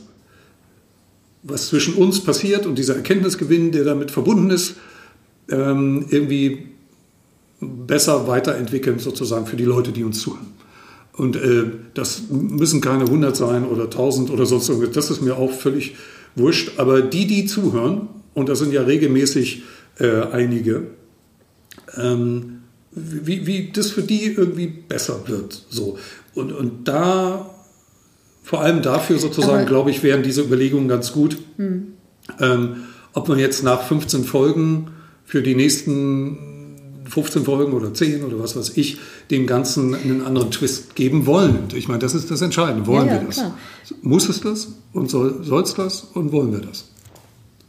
[1.43, 4.75] was zwischen uns passiert und dieser Erkenntnisgewinn, der damit verbunden ist,
[5.49, 6.67] ähm, irgendwie
[7.61, 10.47] besser weiterentwickeln, sozusagen für die Leute, die uns zuhören.
[11.13, 15.37] Und äh, das müssen keine 100 sein oder 1000 oder sonst irgendwas, das ist mir
[15.37, 15.95] auch völlig
[16.35, 16.73] wurscht.
[16.77, 19.63] Aber die, die zuhören, und das sind ja regelmäßig
[19.99, 20.87] äh, einige,
[21.97, 22.59] ähm,
[22.91, 25.65] wie, wie das für die irgendwie besser wird.
[25.69, 25.97] So.
[26.35, 27.53] Und, und da,
[28.49, 31.37] vor allem dafür sozusagen, glaube ich, wären diese Überlegungen ganz gut.
[31.57, 31.93] Hm.
[32.39, 32.77] Ähm,
[33.13, 34.87] ob man jetzt nach 15 Folgen
[35.23, 38.97] für die nächsten 15 Folgen oder 10 oder was weiß ich,
[39.29, 41.65] dem Ganzen einen anderen Twist geben wollen.
[41.75, 42.87] Ich meine, das ist das Entscheidende.
[42.87, 43.35] Wollen ja, ja, wir das?
[43.35, 43.57] Klar.
[44.01, 46.85] Muss es das und soll es das und wollen wir das?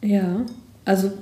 [0.01, 0.47] Ja,
[0.87, 1.12] also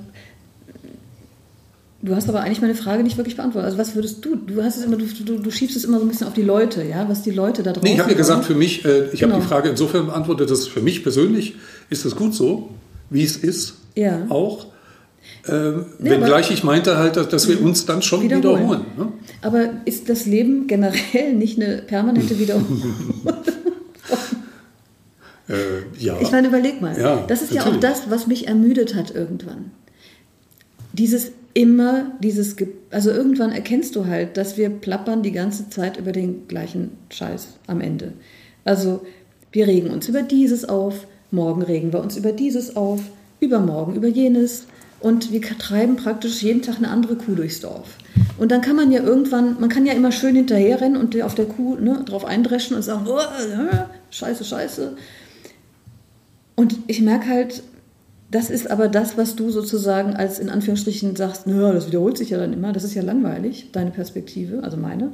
[2.01, 3.65] Du hast aber eigentlich meine Frage nicht wirklich beantwortet.
[3.65, 4.37] Also was würdest du?
[4.37, 6.43] Du hast es immer, du, du, du schiebst es immer so ein bisschen auf die
[6.43, 7.83] Leute, ja, was die Leute da draußen.
[7.83, 9.33] Nee, ich habe ja gesagt, für mich, äh, ich genau.
[9.33, 11.55] habe die Frage insofern beantwortet, dass für mich persönlich
[11.89, 12.69] ist es gut so,
[13.09, 13.75] wie es ist.
[13.95, 14.25] Ja.
[14.29, 14.67] Auch.
[15.47, 18.61] Ähm, nee, wenngleich ich meinte halt, dass, dass wir uns dann schon wiederholen.
[18.61, 19.11] wiederholen ne?
[19.41, 22.95] Aber ist das Leben generell nicht eine permanente Wiederholung?
[25.49, 25.53] äh,
[25.97, 26.15] ja.
[26.21, 26.97] Ich meine, überleg mal.
[26.97, 27.65] Ja, das ist natürlich.
[27.65, 29.71] ja auch das, was mich ermüdet hat irgendwann.
[30.93, 35.97] Dieses immer dieses, Ge also irgendwann erkennst du halt, dass wir plappern die ganze Zeit
[35.97, 38.13] über den gleichen Scheiß am Ende.
[38.65, 39.05] Also
[39.51, 43.01] wir regen uns über dieses auf, morgen regen wir uns über dieses auf,
[43.39, 44.65] übermorgen über jenes
[44.99, 47.95] und wir treiben praktisch jeden Tag eine andere Kuh durchs Dorf.
[48.37, 51.45] Und dann kann man ja irgendwann, man kann ja immer schön hinterherrennen und auf der
[51.45, 54.95] Kuh ne, drauf eindreschen und sagen, oh, äh, scheiße, scheiße.
[56.55, 57.63] Und ich merke halt,
[58.31, 62.29] das ist aber das, was du sozusagen als in Anführungsstrichen sagst, naja, das wiederholt sich
[62.29, 65.13] ja dann immer, das ist ja langweilig, deine Perspektive, also meine.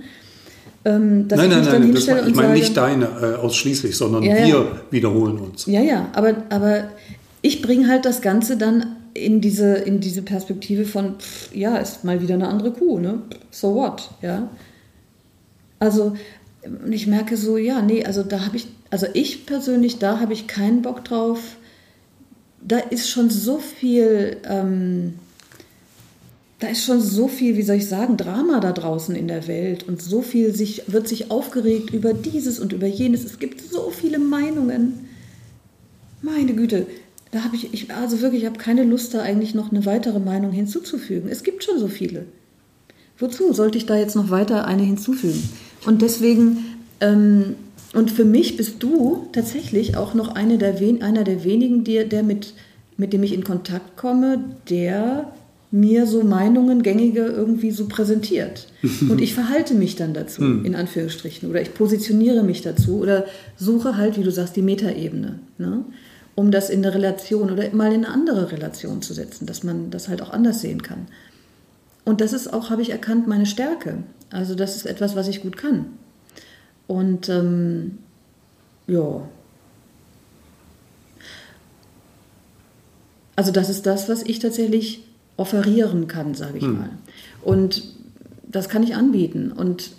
[0.84, 4.48] Ähm, nein, nein, nein, das war, ich meine nicht deine äh, ausschließlich, sondern ja, wir
[4.48, 4.66] ja.
[4.92, 5.66] wiederholen uns.
[5.66, 6.90] Ja, ja, aber, aber
[7.42, 12.04] ich bringe halt das Ganze dann in diese, in diese Perspektive von, pff, ja, ist
[12.04, 13.20] mal wieder eine andere Kuh, ne?
[13.50, 14.50] So what, ja.
[15.80, 16.16] Also,
[16.90, 20.48] ich merke so, ja, nee, also da habe ich, also ich persönlich, da habe ich
[20.48, 21.40] keinen Bock drauf,
[22.68, 25.14] da ist schon so viel, ähm,
[26.60, 29.88] da ist schon so viel, wie soll ich sagen, Drama da draußen in der Welt
[29.88, 33.24] und so viel sich, wird sich aufgeregt über dieses und über jenes.
[33.24, 35.08] Es gibt so viele Meinungen.
[36.22, 36.88] Meine Güte,
[37.32, 40.20] da habe ich, ich, also wirklich, ich habe keine Lust, da eigentlich noch eine weitere
[40.20, 41.30] Meinung hinzuzufügen.
[41.30, 42.26] Es gibt schon so viele.
[43.20, 45.50] Wozu sollte ich da jetzt noch weiter eine hinzufügen?
[45.86, 46.66] Und deswegen
[47.00, 47.56] ähm,
[47.96, 52.24] und für mich bist du tatsächlich auch noch eine der einer der wenigen, der, der
[52.24, 52.54] mit,
[52.98, 55.32] mit dem ich in Kontakt komme, der
[55.72, 58.68] mir so Meinungen gängige irgendwie so präsentiert.
[59.10, 60.66] Und ich verhalte mich dann dazu, hm.
[60.66, 63.26] in Anführungsstrichen, oder ich positioniere mich dazu oder
[63.58, 65.84] suche halt, wie du sagst, die Metaebene, ne?
[66.36, 69.90] um das in eine Relation oder mal in eine andere Relation zu setzen, dass man
[69.90, 71.08] das halt auch anders sehen kann.
[72.04, 74.04] Und das ist auch, habe ich erkannt, meine Stärke.
[74.30, 75.86] Also das ist etwas, was ich gut kann.
[76.88, 78.00] Und ähm,
[78.88, 79.28] ja.
[83.36, 85.04] Also das ist das, was ich tatsächlich
[85.38, 86.78] offerieren kann, sage ich hm.
[86.78, 86.90] mal.
[87.42, 87.84] Und
[88.48, 89.52] das kann ich anbieten.
[89.52, 89.92] Und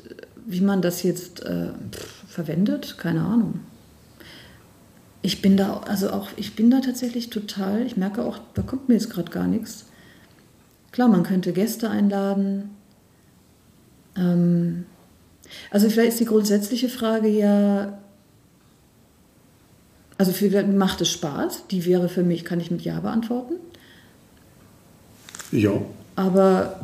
[0.47, 1.71] wie man das jetzt äh,
[2.27, 3.61] verwendet, keine Ahnung.
[5.23, 8.89] Ich bin da, also auch, ich bin da tatsächlich total, ich merke auch, da kommt
[8.89, 9.87] mir jetzt gerade gar nichts.
[10.93, 12.71] Klar, man könnte Gäste einladen.
[14.17, 14.87] Ähm,
[15.71, 17.99] also vielleicht ist die grundsätzliche Frage ja,
[20.19, 21.65] also für, macht es Spaß?
[21.71, 23.55] Die wäre für mich, kann ich mit Ja beantworten.
[25.53, 25.73] Ja.
[26.15, 26.81] Aber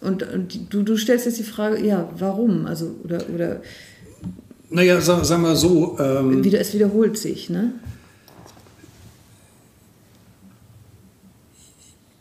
[0.00, 2.66] Und, und du, du stellst jetzt die Frage, ja, warum?
[2.66, 3.60] Also, oder, oder
[4.70, 5.98] Naja, sag, sag mal so.
[5.98, 7.72] Ähm, wieder, es wiederholt sich, ne?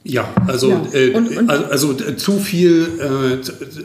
[0.08, 0.82] Ja, also, Ja.
[0.94, 2.88] Äh, Und- und- also, also zu viel,
[3.42, 3.42] äh,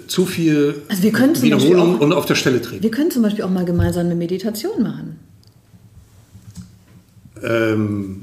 [0.07, 2.83] zu- viel Also wir können Wiederholung auch- und auf der Stelle treten.
[2.83, 5.18] Wir können zum Beispiel auch mal gemeinsam eine Meditation machen.
[7.43, 8.21] Ähm,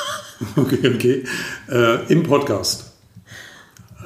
[0.56, 1.24] okay, okay.
[1.70, 2.92] Äh, Im Podcast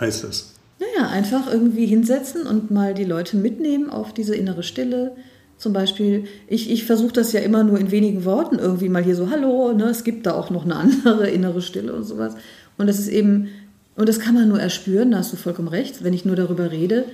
[0.01, 0.55] heißt es.
[0.78, 5.12] Naja, einfach irgendwie hinsetzen und mal die Leute mitnehmen auf diese innere Stille.
[5.59, 9.14] Zum Beispiel, ich, ich versuche das ja immer nur in wenigen Worten irgendwie mal hier
[9.14, 12.34] so, hallo, ne, es gibt da auch noch eine andere innere Stille und sowas.
[12.78, 13.48] Und das ist eben,
[13.96, 16.70] und das kann man nur erspüren, da hast du vollkommen recht, wenn ich nur darüber
[16.70, 17.04] rede,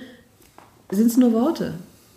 [0.91, 1.73] sind es nur Worte.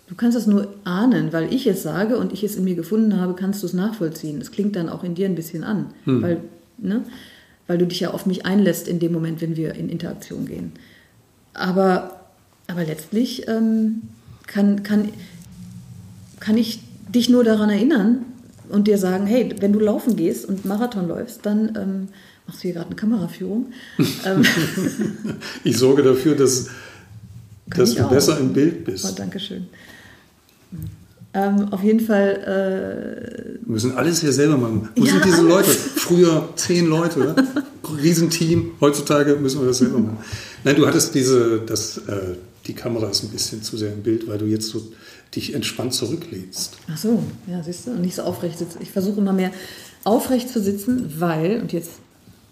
[0.07, 3.19] Du kannst es nur ahnen, weil ich es sage und ich es in mir gefunden
[3.19, 4.41] habe, kannst du es nachvollziehen.
[4.41, 6.41] Es klingt dann auch in dir ein bisschen an, weil,
[6.77, 7.03] ne,
[7.67, 10.73] weil du dich ja auf mich einlässt in dem Moment, wenn wir in Interaktion gehen.
[11.53, 12.19] Aber,
[12.67, 14.03] aber letztlich ähm,
[14.47, 15.09] kann, kann,
[16.39, 16.81] kann ich
[17.13, 18.25] dich nur daran erinnern
[18.69, 22.07] und dir sagen, hey, wenn du laufen gehst und Marathon läufst, dann ähm,
[22.47, 23.67] machst du hier gerade eine Kameraführung.
[24.25, 24.45] ähm,
[25.63, 26.67] Ich sorge dafür, dass,
[27.67, 28.09] dass du auch.
[28.09, 29.19] besser im Bild oh, bist.
[29.19, 29.67] danke schön.
[31.35, 34.89] Ähm, auf jeden Fall, Wir müssen alles hier selber machen.
[34.95, 35.41] Wo Ja, sind diese.
[35.41, 35.69] Leute?
[35.69, 37.35] Früher zehn Leute,
[38.01, 38.71] Riesenteam.
[38.79, 40.17] Heutzutage müssen wir das selber machen.
[40.63, 42.35] Nein, du hattest diese, das, äh,
[42.67, 44.91] die Kamera ist ein bisschen zu sehr im Bild, weil du jetzt so
[45.35, 46.77] dich entspannt zurücklehnst.
[46.91, 48.79] ach so, ja, siehst du, und nicht so aufrecht sitzen.
[48.81, 49.51] Ich versuche immer mehr
[50.03, 51.91] aufrecht zu sitzen, weil, und jetzt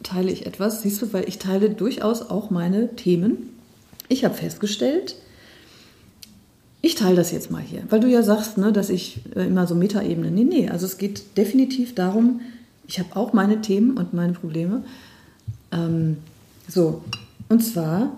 [0.04, 3.50] teile ich etwas, siehst du, weil ich teile durchaus auch meine Themen.
[4.08, 5.16] Ich habe festgestellt,
[6.82, 9.68] ich teile das jetzt mal hier, weil du ja sagst, ne, dass ich äh, immer
[9.68, 10.32] so Metaebene.
[10.32, 12.42] Nee, nee, also es geht definitiv darum,
[12.88, 14.84] ich habe auch meine Themen und meine Probleme.
[15.72, 16.18] Ähm,
[16.68, 17.04] so,
[17.50, 18.12] und zwar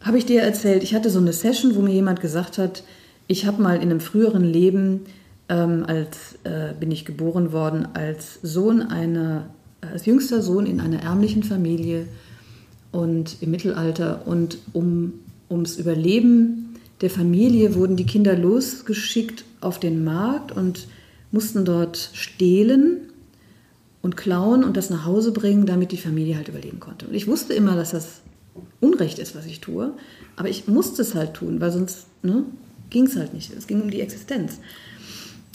[0.00, 2.82] habe ich dir erzählt, ich hatte so eine Session, wo mir jemand gesagt hat,
[3.30, 5.02] ich habe mal in einem früheren Leben,
[5.48, 9.50] ähm, als äh, bin ich geboren worden, als Sohn einer,
[9.80, 12.08] als jüngster Sohn in einer ärmlichen Familie
[12.90, 15.12] und im Mittelalter und um
[15.48, 20.88] ums Überleben der Familie wurden die Kinder losgeschickt auf den Markt und
[21.30, 23.12] mussten dort stehlen
[24.02, 27.06] und klauen und das nach Hause bringen, damit die Familie halt überleben konnte.
[27.06, 28.22] Und ich wusste immer, dass das
[28.80, 29.92] Unrecht ist, was ich tue,
[30.34, 32.44] aber ich musste es halt tun, weil sonst ne,
[32.90, 33.52] ging es halt nicht.
[33.56, 34.60] Es ging um die Existenz.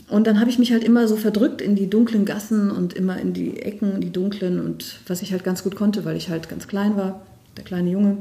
[0.09, 3.17] Und dann habe ich mich halt immer so verdrückt in die dunklen Gassen und immer
[3.19, 6.47] in die Ecken, die dunklen und was ich halt ganz gut konnte, weil ich halt
[6.47, 7.25] ganz klein war,
[7.57, 8.17] der kleine Junge.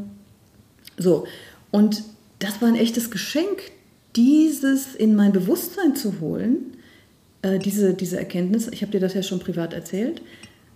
[0.97, 1.27] So,
[1.71, 2.03] und
[2.39, 3.71] das war ein echtes Geschenk,
[4.17, 6.75] dieses in mein Bewusstsein zu holen,
[7.43, 8.69] äh, diese, diese Erkenntnis.
[8.69, 10.23] Ich habe dir das ja schon privat erzählt.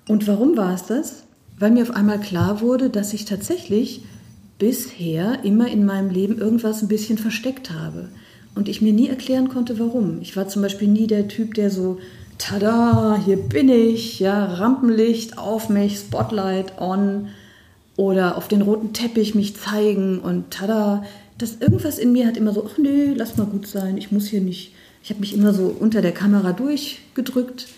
[0.08, 1.24] Und warum war es das?
[1.58, 4.02] Weil mir auf einmal klar wurde, dass ich tatsächlich
[4.58, 8.08] bisher immer in meinem Leben irgendwas ein bisschen versteckt habe.
[8.54, 10.20] Und ich mir nie erklären konnte, warum.
[10.20, 11.98] Ich war zum Beispiel nie der Typ, der so,
[12.38, 17.28] tada, hier bin ich, ja, Rampenlicht auf mich, Spotlight on
[17.96, 21.04] oder auf den roten Teppich mich zeigen und tada.
[21.36, 24.26] Das irgendwas in mir hat immer so, ach nee, lass mal gut sein, ich muss
[24.28, 24.72] hier nicht.
[25.02, 27.68] Ich habe mich immer so unter der Kamera durchgedrückt,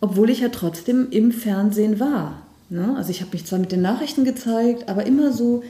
[0.00, 2.42] obwohl ich ja trotzdem im Fernsehen war.
[2.68, 2.94] Ne?
[2.96, 5.62] Also ich habe mich zwar mit den Nachrichten gezeigt, aber immer so,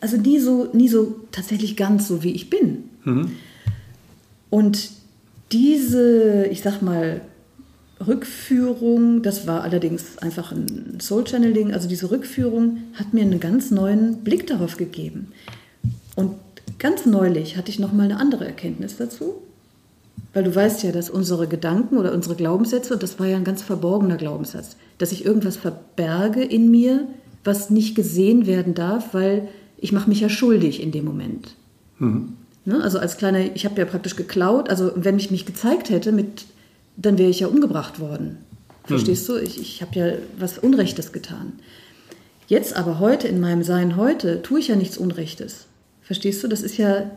[0.00, 2.84] also nie so, nie so tatsächlich ganz so, wie ich bin.
[4.52, 4.90] Und
[5.50, 7.22] diese, ich sag mal,
[8.06, 14.18] Rückführung, das war allerdings einfach ein Soul-Channeling, also diese Rückführung hat mir einen ganz neuen
[14.18, 15.28] Blick darauf gegeben.
[16.16, 16.34] Und
[16.78, 19.36] ganz neulich hatte ich nochmal eine andere Erkenntnis dazu,
[20.34, 23.44] weil du weißt ja, dass unsere Gedanken oder unsere Glaubenssätze, und das war ja ein
[23.44, 27.08] ganz verborgener Glaubenssatz, dass ich irgendwas verberge in mir,
[27.42, 29.48] was nicht gesehen werden darf, weil
[29.78, 31.56] ich mache mich ja schuldig in dem Moment.
[32.64, 32.82] Ne?
[32.82, 36.44] Also als kleiner, ich habe ja praktisch geklaut, also wenn ich mich gezeigt hätte, mit,
[36.96, 38.38] dann wäre ich ja umgebracht worden.
[38.84, 39.36] Verstehst du?
[39.36, 41.52] Ich, ich habe ja was Unrechtes getan.
[42.48, 45.66] Jetzt aber heute, in meinem Sein heute, tue ich ja nichts Unrechtes.
[46.02, 46.48] Verstehst du?
[46.48, 47.10] Das ist ja,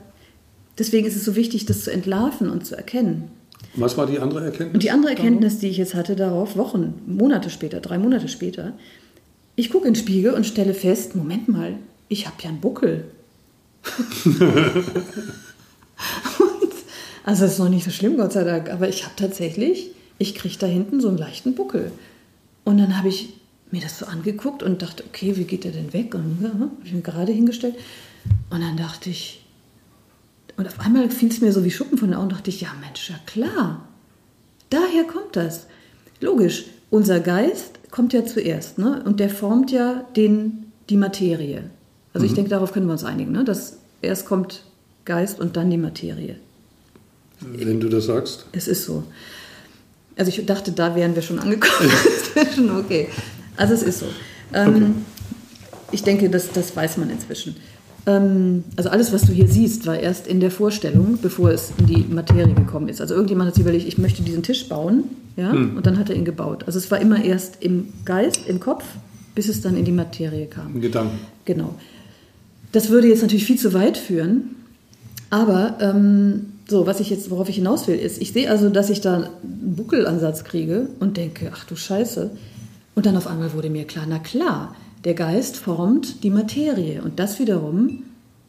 [0.77, 3.29] deswegen ist es so wichtig, das zu entlarven und zu erkennen.
[3.75, 4.73] Was war die andere Erkenntnis?
[4.73, 8.73] Und die andere Erkenntnis, die ich jetzt hatte darauf, Wochen, Monate später, drei Monate später,
[9.55, 11.77] ich gucke in den Spiegel und stelle fest, Moment mal,
[12.07, 13.05] ich habe ja einen Buckel.
[17.23, 20.35] Also es ist noch nicht so schlimm, Gott sei Dank, aber ich habe tatsächlich, ich
[20.35, 21.91] kriege da hinten so einen leichten Buckel.
[22.63, 23.33] Und dann habe ich
[23.71, 26.15] mir das so angeguckt und dachte, okay, wie geht der denn weg?
[26.15, 27.75] Und ja, habe ich mir gerade hingestellt.
[28.49, 29.41] Und dann dachte ich,
[30.57, 32.69] und auf einmal fiel es mir so wie Schuppen von den Augen, dachte ich, ja
[32.79, 33.87] Mensch, ja klar,
[34.69, 35.67] daher kommt das.
[36.21, 39.03] Logisch, unser Geist kommt ja zuerst, ne?
[39.03, 41.69] Und der formt ja den, die Materie.
[42.15, 43.43] Also ich denke, darauf können wir uns einigen, ne?
[43.43, 44.63] dass erst kommt
[45.03, 46.37] Geist und dann die Materie.
[47.41, 48.45] Wenn du das sagst.
[48.53, 49.03] Es ist so.
[50.15, 51.91] Also ich dachte, da wären wir schon angekommen.
[52.79, 53.09] okay.
[53.57, 54.05] Also es ist so.
[54.53, 54.85] Ähm, Okay.
[55.91, 57.55] Ich denke, das, das weiß man inzwischen.
[58.07, 61.85] Ähm, also alles, was du hier siehst, war erst in der Vorstellung, bevor es in
[61.85, 63.01] die Materie gekommen ist.
[63.01, 65.03] Also irgendjemand hat sich überlegt, ich möchte diesen Tisch bauen,
[65.37, 66.63] ja, und dann hat er ihn gebaut.
[66.65, 68.83] Also es war immer erst im Geist, im Kopf,
[69.35, 70.81] bis es dann in die Materie kam.
[70.81, 71.19] Gedanken.
[71.45, 71.75] Genau.
[72.71, 74.55] Das würde jetzt natürlich viel zu weit führen,
[75.29, 78.89] aber ähm, so, was ich jetzt, worauf ich hinaus will, ist, ich sehe also, dass
[78.89, 82.31] ich da einen Buckelansatz kriege und denke, ach du Scheiße.
[82.95, 87.19] Und dann auf einmal wurde mir klar, na klar, der Geist formt die Materie und
[87.19, 88.03] das wiederum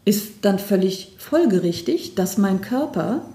[0.05, 3.27] ist dann völlig folgerichtig, dass mein Körper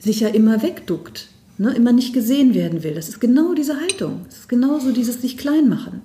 [0.00, 2.94] sich ja immer wegduckt, ne, immer nicht gesehen werden will.
[2.94, 4.22] Das ist genau diese Haltung.
[4.26, 6.02] Das ist genauso dieses sich klein machen.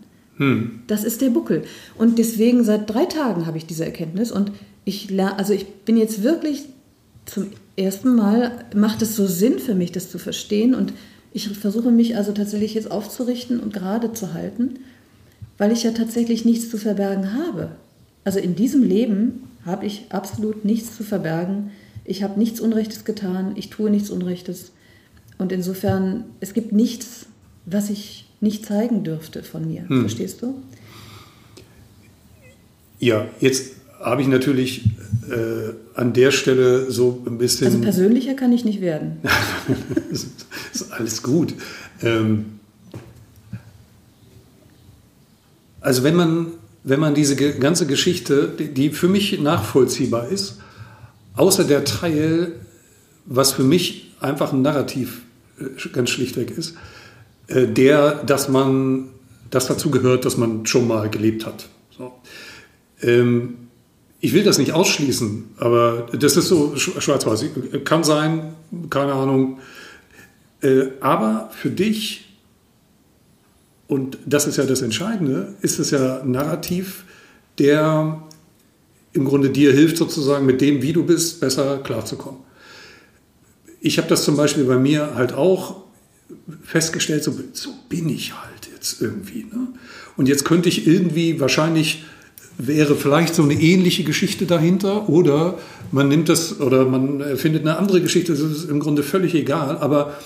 [0.88, 1.64] Das ist der Buckel.
[1.98, 4.52] Und deswegen seit drei Tagen habe ich diese Erkenntnis und
[4.86, 6.64] ich lerne, also ich bin jetzt wirklich
[7.26, 10.94] zum ersten Mal, macht es so Sinn für mich, das zu verstehen und
[11.32, 14.80] ich versuche mich also tatsächlich jetzt aufzurichten und gerade zu halten,
[15.58, 17.72] weil ich ja tatsächlich nichts zu verbergen habe.
[18.24, 21.72] Also in diesem Leben habe ich absolut nichts zu verbergen.
[22.06, 24.72] Ich habe nichts Unrechtes getan, ich tue nichts Unrechtes.
[25.38, 27.28] Und insofern, es gibt nichts,
[27.66, 29.86] was ich nicht zeigen dürfte von mir.
[29.88, 30.56] Verstehst du?
[33.00, 34.86] Ja, jetzt habe ich natürlich
[35.30, 37.68] äh, an der Stelle so ein bisschen.
[37.68, 39.18] Also persönlicher kann ich nicht werden.
[40.12, 40.28] ist,
[40.74, 41.54] ist alles gut.
[42.02, 42.60] Ähm,
[45.82, 46.48] also wenn man,
[46.84, 50.60] wenn man diese ganze Geschichte, die, für mich nachvollziehbar ist,
[51.36, 52.54] außer der Teil,
[53.26, 55.22] was für mich einfach ein Narrativ
[55.60, 56.76] äh, ganz schlichtweg ist,
[57.50, 59.10] der, dass man,
[59.50, 61.70] das dazu gehört, dass man schon mal gelebt hat.
[61.98, 62.14] So.
[63.02, 63.56] Ähm,
[64.22, 67.46] ich will das nicht ausschließen, aber das ist so sch- schwarz-weiß.
[67.86, 68.54] Kann sein,
[68.90, 69.60] keine Ahnung.
[70.62, 72.26] Äh, aber für dich,
[73.88, 77.06] und das ist ja das Entscheidende, ist es ja ein Narrativ,
[77.58, 78.22] der
[79.14, 82.42] im Grunde dir hilft, sozusagen mit dem, wie du bist, besser klarzukommen.
[83.82, 85.78] Ich habe das zum Beispiel bei mir halt auch
[86.64, 89.46] festgestellt, so, so bin ich halt jetzt irgendwie.
[89.52, 89.68] Ne?
[90.18, 92.04] Und jetzt könnte ich irgendwie wahrscheinlich
[92.58, 95.58] wäre vielleicht so eine ähnliche Geschichte dahinter oder
[95.92, 99.78] man nimmt das oder man findet eine andere Geschichte, das ist im Grunde völlig egal,
[99.78, 100.18] aber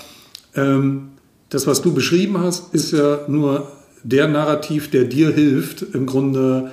[0.56, 1.10] ähm,
[1.48, 3.70] das, was du beschrieben hast, ist ja nur
[4.02, 6.72] der Narrativ, der dir hilft, im Grunde,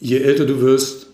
[0.00, 1.08] je älter du wirst,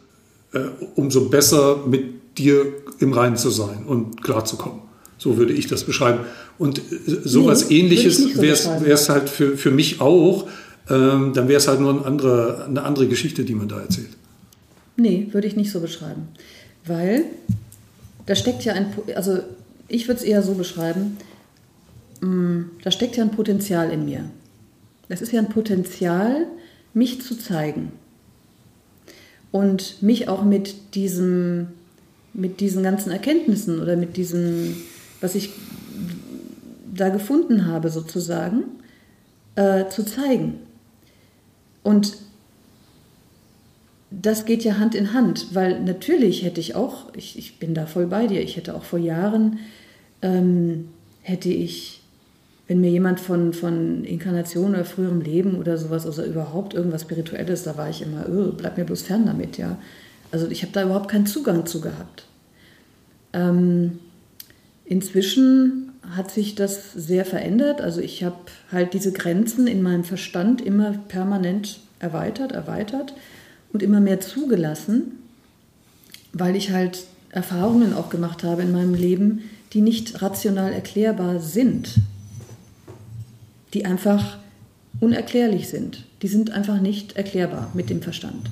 [0.52, 0.60] äh,
[0.94, 2.66] umso besser mit dir
[3.00, 4.91] im Reinen zu sein und klarzukommen.
[5.22, 6.20] So würde ich das beschreiben.
[6.58, 10.48] Und äh, sowas Nee, ähnliches wäre es halt für, für mich auch.
[10.90, 14.08] Ähm, dann wäre es halt nur eine andere, eine andere Geschichte, die man da erzählt.
[14.96, 16.28] Nee, würde ich nicht so beschreiben.
[16.84, 17.24] Weil
[18.26, 19.38] da steckt ja ein, also
[19.86, 21.18] ich würde es eher so beschreiben,
[22.20, 24.24] mh, da steckt ja ein Potenzial in mir.
[25.08, 26.46] Das ist ja ein Potenzial,
[26.94, 27.92] mich zu zeigen.
[29.52, 31.68] Und mich auch mit diesem,
[32.32, 34.76] mit diesen ganzen Erkenntnissen oder mit diesem,
[35.22, 35.50] was ich
[36.94, 38.64] da gefunden habe, sozusagen,
[39.54, 40.54] äh, zu zeigen.
[41.82, 42.16] Und
[44.10, 47.86] das geht ja Hand in Hand, weil natürlich hätte ich auch, ich, ich bin da
[47.86, 49.58] voll bei dir, ich hätte auch vor Jahren,
[50.20, 50.88] ähm,
[51.22, 52.02] hätte ich,
[52.68, 57.62] wenn mir jemand von, von Inkarnation oder früherem Leben oder sowas, oder überhaupt irgendwas Spirituelles,
[57.62, 59.78] da war ich immer, öh, bleib mir bloß fern damit, ja.
[60.30, 62.24] Also ich habe da überhaupt keinen Zugang zu gehabt.
[63.32, 63.98] Ähm,
[64.92, 67.80] inzwischen hat sich das sehr verändert.
[67.80, 68.36] Also ich habe
[68.70, 73.14] halt diese Grenzen in meinem Verstand immer permanent erweitert, erweitert
[73.72, 75.12] und immer mehr zugelassen,
[76.34, 79.40] weil ich halt Erfahrungen auch gemacht habe in meinem Leben,
[79.72, 81.94] die nicht rational erklärbar sind,
[83.72, 84.36] die einfach
[85.00, 86.04] unerklärlich sind.
[86.20, 88.50] Die sind einfach nicht erklärbar mit dem Verstand.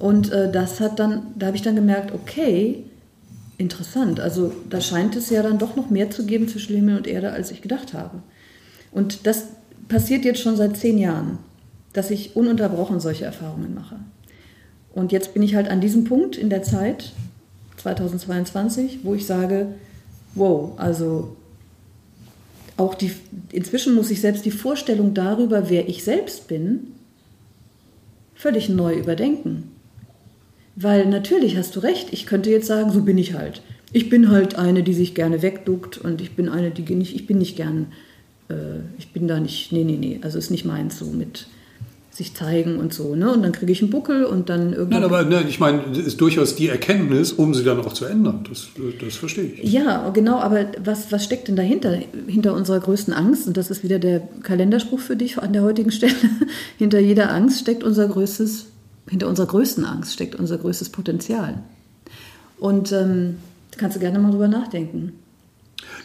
[0.00, 2.82] Und äh, das hat dann, da habe ich dann gemerkt, okay,
[3.58, 4.20] interessant.
[4.20, 7.32] Also da scheint es ja dann doch noch mehr zu geben zwischen Himmel und Erde,
[7.32, 8.22] als ich gedacht habe.
[8.92, 9.44] Und das
[9.88, 11.38] passiert jetzt schon seit zehn Jahren,
[11.92, 13.96] dass ich ununterbrochen solche Erfahrungen mache.
[14.94, 17.12] Und jetzt bin ich halt an diesem Punkt in der Zeit,
[17.76, 19.68] 2022, wo ich sage,
[20.34, 21.36] wow, also
[22.76, 23.12] auch die,
[23.52, 26.88] inzwischen muss ich selbst die Vorstellung darüber, wer ich selbst bin,
[28.34, 29.75] völlig neu überdenken.
[30.76, 33.62] Weil natürlich hast du recht, ich könnte jetzt sagen, so bin ich halt.
[33.92, 37.26] Ich bin halt eine, die sich gerne wegduckt und ich bin eine, die nicht, ich
[37.26, 37.86] bin nicht gern,
[38.48, 41.46] äh, ich bin da nicht, nee, nee, nee, also ist nicht meins so mit
[42.16, 43.14] sich zeigen und so.
[43.14, 43.30] Ne?
[43.30, 45.00] Und dann kriege ich einen Buckel und dann irgendwann.
[45.00, 48.06] Nein, aber ne, ich meine, das ist durchaus die Erkenntnis, um sie dann auch zu
[48.06, 48.44] ändern.
[48.48, 48.68] Das,
[49.00, 49.70] das verstehe ich.
[49.70, 51.98] Ja, genau, aber was, was steckt denn dahinter?
[52.26, 55.92] Hinter unserer größten Angst, und das ist wieder der Kalenderspruch für dich an der heutigen
[55.92, 56.14] Stelle,
[56.78, 58.66] hinter jeder Angst steckt unser größtes,
[59.08, 61.62] hinter unserer größten Angst steckt unser größtes Potenzial.
[62.58, 63.36] Und ähm,
[63.70, 65.12] da kannst du gerne mal drüber nachdenken.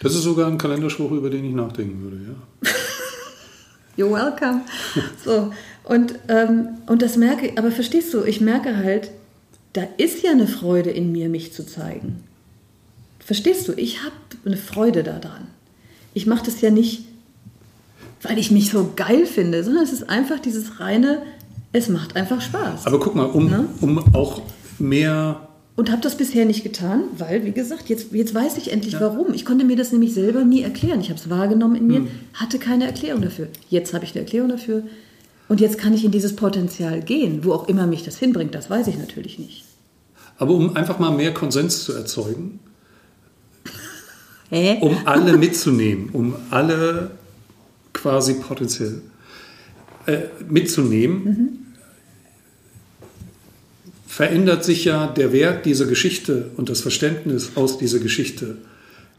[0.02, 2.70] Das ist sogar ein Kalenderspruch, über den ich nachdenken würde, ja.
[3.98, 4.62] You're welcome.
[5.24, 5.52] So,
[5.84, 9.12] und, ähm, und das merke ich, aber verstehst du, ich merke halt,
[9.74, 12.24] da ist ja eine Freude in mir, mich zu zeigen.
[13.20, 15.48] Verstehst du, ich habe eine Freude daran.
[16.14, 17.06] Ich mache das ja nicht,
[18.22, 21.22] weil ich mich so geil finde, sondern es ist einfach dieses reine,
[21.74, 22.86] es macht einfach Spaß.
[22.86, 23.68] Aber guck mal, um, ne?
[23.80, 24.42] um auch
[24.80, 25.48] mehr
[25.78, 29.02] und habe das bisher nicht getan, weil, wie gesagt, jetzt, jetzt weiß ich endlich ja.
[29.02, 29.34] warum.
[29.34, 31.00] Ich konnte mir das nämlich selber nie erklären.
[31.00, 32.08] Ich habe es wahrgenommen in mir, hm.
[32.34, 33.48] hatte keine Erklärung dafür.
[33.70, 34.84] Jetzt habe ich eine Erklärung dafür.
[35.48, 38.70] Und jetzt kann ich in dieses Potenzial gehen, wo auch immer mich das hinbringt, das
[38.70, 39.66] weiß ich natürlich nicht.
[40.38, 42.60] Aber um einfach mal mehr Konsens zu erzeugen,
[44.50, 44.78] Hä?
[44.82, 47.12] um alle mitzunehmen, um alle
[47.94, 49.02] quasi potenziell
[50.06, 51.50] äh, mitzunehmen, mhm.
[54.08, 58.58] verändert sich ja der Wert dieser Geschichte und das Verständnis aus dieser Geschichte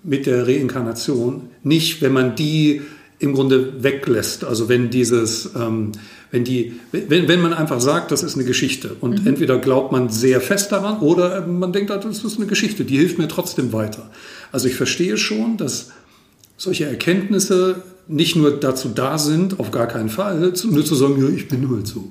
[0.03, 2.83] mit der Reinkarnation nicht, wenn man die
[3.23, 4.45] im Grunde weglässt.
[4.45, 5.93] Also wenn dieses, ähm,
[6.33, 9.29] wenn die, wenn, wenn man einfach sagt, das ist eine Geschichte und mhm.
[9.29, 13.19] entweder glaubt man sehr fest daran oder man denkt, das ist eine Geschichte, die hilft
[13.19, 14.11] mir trotzdem weiter.
[14.51, 15.91] Also ich verstehe schon, dass
[16.57, 21.29] solche Erkenntnisse nicht nur dazu da sind, auf gar keinen Fall, nur zu sagen, ja,
[21.29, 22.11] ich bin halt so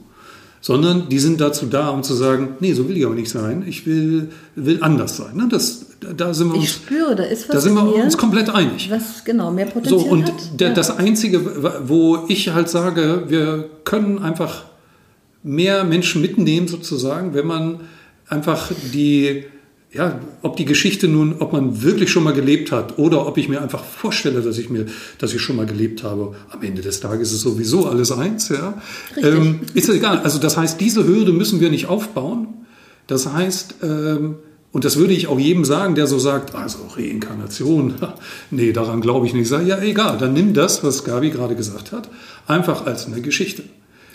[0.61, 3.65] sondern die sind dazu da, um zu sagen, nee, so will ich aber nicht sein,
[3.67, 5.35] ich will, will anders sein.
[5.35, 5.47] Ne?
[5.49, 8.49] Das, da sind wir uns, ich spüre, da ist was da sind wir uns komplett
[8.49, 8.89] einig.
[8.91, 10.59] Was genau mehr Potenzial so, und hat.
[10.59, 10.73] Der, ja.
[10.75, 11.41] das Einzige,
[11.87, 14.65] wo ich halt sage, wir können einfach
[15.41, 17.79] mehr Menschen mitnehmen sozusagen, wenn man
[18.29, 19.45] einfach die
[19.93, 23.49] ja, ob die Geschichte nun, ob man wirklich schon mal gelebt hat oder ob ich
[23.49, 24.85] mir einfach vorstelle, dass ich mir,
[25.17, 26.33] dass ich schon mal gelebt habe.
[26.49, 28.81] Am Ende des Tages ist sowieso alles eins, ja.
[29.17, 30.19] Ähm, ist egal.
[30.19, 32.47] Also das heißt, diese Hürde müssen wir nicht aufbauen.
[33.07, 34.35] Das heißt, ähm,
[34.71, 37.95] und das würde ich auch jedem sagen, der so sagt, also Reinkarnation,
[38.51, 39.43] nee, daran glaube ich nicht.
[39.43, 42.09] Ich sage, ja, egal, dann nimm das, was Gabi gerade gesagt hat,
[42.47, 43.63] einfach als eine Geschichte.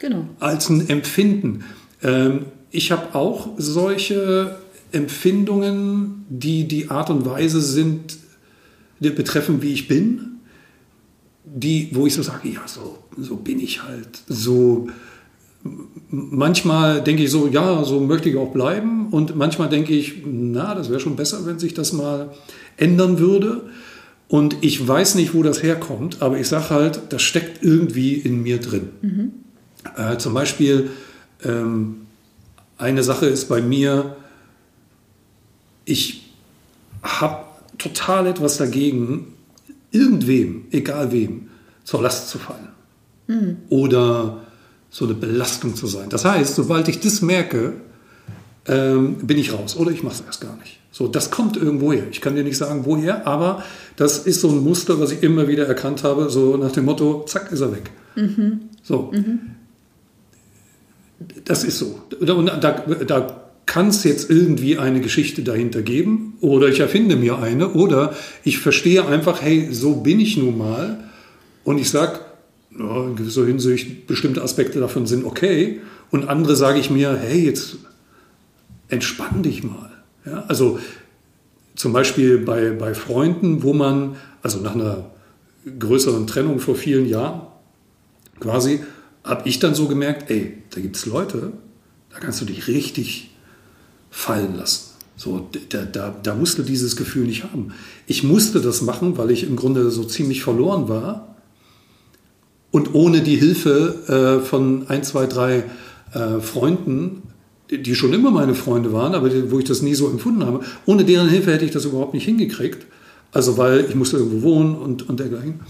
[0.00, 0.26] Genau.
[0.40, 1.64] Als ein Empfinden.
[2.02, 4.56] Ähm, ich habe auch solche
[4.96, 8.16] Empfindungen, die die Art und Weise sind,
[8.98, 10.38] die betreffen, wie ich bin,
[11.44, 14.22] die, wo ich so sage, ja, so, so bin ich halt.
[14.26, 14.88] So,
[16.08, 19.08] manchmal denke ich so, ja, so möchte ich auch bleiben.
[19.10, 22.30] Und manchmal denke ich, na, das wäre schon besser, wenn sich das mal
[22.76, 23.68] ändern würde.
[24.28, 28.42] Und ich weiß nicht, wo das herkommt, aber ich sage halt, das steckt irgendwie in
[28.42, 28.88] mir drin.
[29.02, 29.32] Mhm.
[29.96, 30.90] Äh, zum Beispiel,
[31.44, 32.06] ähm,
[32.78, 34.16] eine Sache ist bei mir,
[35.86, 36.30] ich
[37.02, 37.44] habe
[37.78, 39.32] total etwas dagegen,
[39.90, 41.48] irgendwem, egal wem,
[41.84, 42.68] zur Last zu fallen.
[43.28, 43.56] Mhm.
[43.70, 44.42] Oder
[44.90, 46.10] so eine Belastung zu sein.
[46.10, 47.74] Das heißt, sobald ich das merke,
[48.66, 50.80] ähm, bin ich raus oder ich mache es erst gar nicht.
[50.90, 52.04] So, das kommt irgendwo her.
[52.10, 53.62] Ich kann dir nicht sagen, woher, aber
[53.96, 57.24] das ist so ein Muster, was ich immer wieder erkannt habe, so nach dem Motto,
[57.26, 57.90] zack, ist er weg.
[58.16, 58.60] Mhm.
[58.82, 59.12] So.
[59.12, 59.40] Mhm.
[61.44, 62.00] Das ist so.
[62.18, 62.70] Und da,
[63.06, 66.34] da kann es jetzt irgendwie eine Geschichte dahinter geben?
[66.40, 67.70] Oder ich erfinde mir eine?
[67.70, 68.14] Oder
[68.44, 71.04] ich verstehe einfach, hey, so bin ich nun mal.
[71.64, 72.20] Und ich sage,
[72.78, 75.80] ja, in gewisser Hinsicht, bestimmte Aspekte davon sind okay.
[76.10, 77.78] Und andere sage ich mir, hey, jetzt
[78.88, 79.90] entspann dich mal.
[80.24, 80.78] Ja, also
[81.74, 85.10] zum Beispiel bei, bei Freunden, wo man, also nach einer
[85.78, 87.42] größeren Trennung vor vielen Jahren,
[88.38, 88.80] quasi,
[89.24, 91.52] habe ich dann so gemerkt, ey, da gibt es Leute,
[92.10, 93.30] da kannst du dich richtig
[94.10, 94.96] fallen lassen.
[95.16, 97.72] So, da, da, da musste dieses Gefühl nicht haben.
[98.06, 101.36] Ich musste das machen, weil ich im Grunde so ziemlich verloren war.
[102.70, 105.64] Und ohne die Hilfe äh, von ein, zwei, drei
[106.12, 107.22] äh, Freunden,
[107.70, 110.44] die, die schon immer meine Freunde waren, aber die, wo ich das nie so empfunden
[110.44, 112.86] habe, ohne deren Hilfe hätte ich das überhaupt nicht hingekriegt.
[113.32, 115.60] Also weil ich musste irgendwo wohnen und, und dergleichen.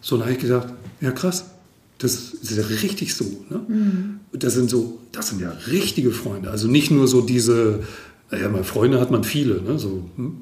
[0.00, 0.68] So, da habe ich gedacht,
[1.00, 1.53] ja krass,
[2.04, 3.24] das ist ja richtig so.
[3.48, 3.60] Ne?
[3.66, 4.20] Mhm.
[4.32, 6.50] Das sind so, das sind ja richtige Freunde.
[6.50, 7.80] Also nicht nur so diese,
[8.30, 9.78] ja, mal Freunde hat man viele, ne?
[9.78, 10.36] so, hm?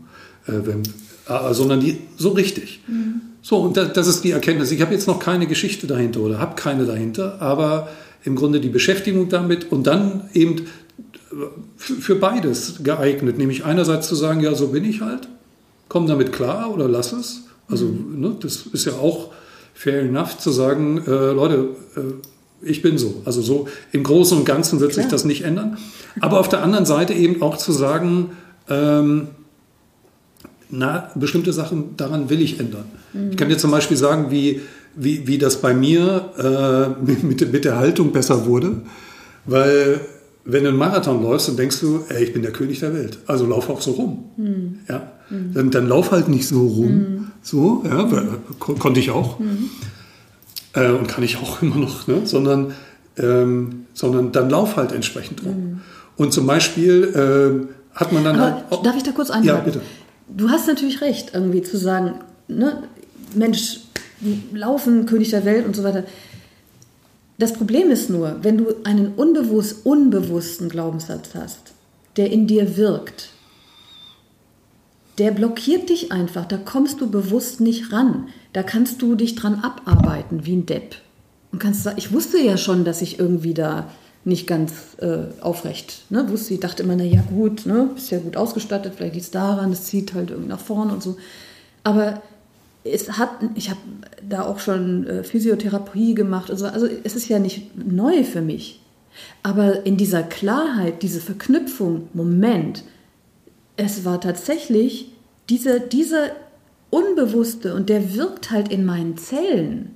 [0.46, 0.82] äh, wenn,
[1.28, 2.80] äh, sondern die so richtig.
[2.88, 3.20] Mhm.
[3.42, 4.72] So, und das, das ist die Erkenntnis.
[4.72, 7.88] Ich habe jetzt noch keine Geschichte dahinter oder habe keine dahinter, aber
[8.24, 10.66] im Grunde die Beschäftigung damit und dann eben
[11.76, 15.28] für beides geeignet, nämlich einerseits zu sagen, ja, so bin ich halt,
[15.88, 17.44] komm damit klar oder lass es.
[17.68, 18.20] Also, mhm.
[18.20, 19.30] ne, das ist ja auch
[19.82, 22.00] fair enough zu sagen, äh, Leute, äh,
[22.64, 23.22] ich bin so.
[23.24, 25.02] Also so im Großen und Ganzen wird Klar.
[25.02, 25.76] sich das nicht ändern.
[26.20, 28.30] Aber auf der anderen Seite eben auch zu sagen,
[28.68, 29.28] ähm,
[30.70, 32.84] na, bestimmte Sachen daran will ich ändern.
[33.12, 33.32] Mhm.
[33.32, 34.60] Ich kann dir zum Beispiel sagen, wie,
[34.94, 38.82] wie, wie das bei mir äh, mit, mit der Haltung besser wurde,
[39.46, 40.00] weil
[40.44, 43.18] wenn du einen Marathon läufst, dann denkst du, ey, ich bin der König der Welt.
[43.26, 44.24] Also lauf auch so rum.
[44.36, 44.78] Mhm.
[44.88, 45.12] Ja?
[45.32, 45.54] Mhm.
[45.54, 46.92] Dann, dann lauf halt nicht so rum.
[46.92, 47.26] Mhm.
[47.42, 48.08] So, ja,
[48.58, 49.38] kon konnte ich auch.
[49.38, 49.70] Mhm.
[50.74, 52.22] Äh, und kann ich auch immer noch, ne?
[52.24, 52.74] sondern,
[53.16, 55.54] ähm, sondern dann lauf halt entsprechend rum.
[55.54, 55.80] Mhm.
[56.16, 57.04] Und zum Beispiel
[57.64, 58.64] äh, hat man dann Aber halt.
[58.70, 59.48] Auch, darf ich da kurz einhaken?
[59.48, 59.80] Ja, bitte.
[60.28, 62.14] Du hast natürlich recht, irgendwie zu sagen,
[62.48, 62.84] ne,
[63.34, 63.80] Mensch,
[64.52, 66.04] laufen, König der Welt und so weiter.
[67.38, 71.72] Das Problem ist nur, wenn du einen unbewusst, unbewussten Glaubenssatz hast,
[72.16, 73.30] der in dir wirkt,
[75.18, 78.28] der blockiert dich einfach, da kommst du bewusst nicht ran.
[78.52, 80.96] Da kannst du dich dran abarbeiten wie ein Depp.
[81.52, 83.90] Und kannst sagen, ich wusste ja schon, dass ich irgendwie da
[84.24, 86.54] nicht ganz äh, aufrecht ne, wusste.
[86.54, 89.72] Ich dachte immer, na ja gut, ne, bist ja gut ausgestattet, vielleicht liegt es daran,
[89.72, 91.16] es zieht halt irgendwie nach vorne und so.
[91.82, 92.22] Aber
[92.84, 93.80] es hat, ich habe
[94.28, 98.80] da auch schon äh, Physiotherapie gemacht, also, also es ist ja nicht neu für mich.
[99.42, 102.84] Aber in dieser Klarheit, diese Verknüpfung, Moment,
[103.84, 105.12] es war tatsächlich
[105.48, 106.30] dieser, dieser
[106.90, 109.92] Unbewusste und der wirkt halt in meinen Zellen.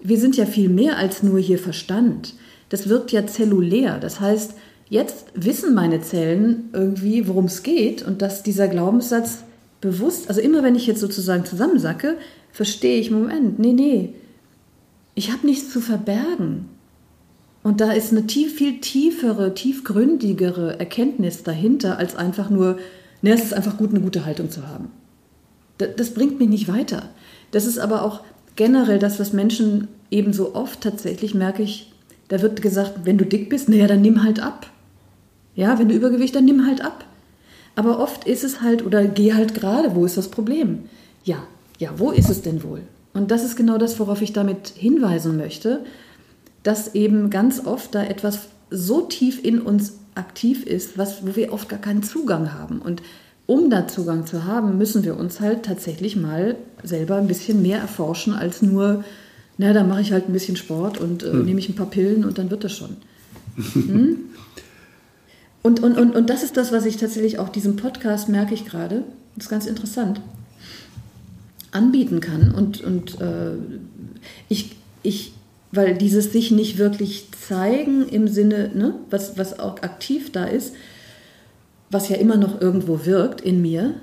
[0.00, 2.34] Wir sind ja viel mehr als nur hier Verstand.
[2.68, 3.98] Das wirkt ja zellulär.
[3.98, 4.54] Das heißt,
[4.88, 9.44] jetzt wissen meine Zellen irgendwie, worum es geht und dass dieser Glaubenssatz
[9.80, 12.16] bewusst, also immer wenn ich jetzt sozusagen zusammensacke,
[12.52, 14.14] verstehe ich, Moment, nee, nee,
[15.14, 16.68] ich habe nichts zu verbergen.
[17.62, 22.78] Und da ist eine tief, viel tiefere, tiefgründigere Erkenntnis dahinter, als einfach nur,
[23.22, 24.90] ne, es ist einfach gut, eine gute Haltung zu haben.
[25.78, 27.10] Das, das bringt mich nicht weiter.
[27.50, 28.20] Das ist aber auch
[28.56, 31.92] generell das, was Menschen eben so oft tatsächlich, merke ich,
[32.28, 34.70] da wird gesagt, wenn du dick bist, naja, dann nimm halt ab.
[35.54, 37.04] Ja, wenn du Übergewicht, dann nimm halt ab.
[37.76, 40.80] Aber oft ist es halt, oder geh halt gerade, wo ist das Problem?
[41.24, 41.42] Ja,
[41.78, 42.82] ja, wo ist es denn wohl?
[43.12, 45.84] Und das ist genau das, worauf ich damit hinweisen möchte,
[46.62, 51.52] dass eben ganz oft da etwas so tief in uns aktiv ist, was, wo wir
[51.52, 52.80] oft gar keinen Zugang haben.
[52.80, 53.02] Und
[53.46, 57.78] um da Zugang zu haben, müssen wir uns halt tatsächlich mal selber ein bisschen mehr
[57.78, 59.04] erforschen als nur,
[59.58, 61.44] na, da mache ich halt ein bisschen Sport und äh, hm.
[61.44, 62.96] nehme ich ein paar Pillen und dann wird das schon.
[63.72, 64.18] Hm?
[65.62, 68.66] Und, und, und, und das ist das, was ich tatsächlich auch diesem Podcast merke ich
[68.66, 69.02] gerade.
[69.34, 70.20] Das ist ganz interessant.
[71.72, 72.52] Anbieten kann.
[72.52, 73.54] Und, und äh,
[74.48, 75.32] ich, ich,
[75.76, 80.74] weil dieses sich nicht wirklich zeigen im Sinne, ne, was, was auch aktiv da ist,
[81.90, 83.94] was ja immer noch irgendwo wirkt in mir,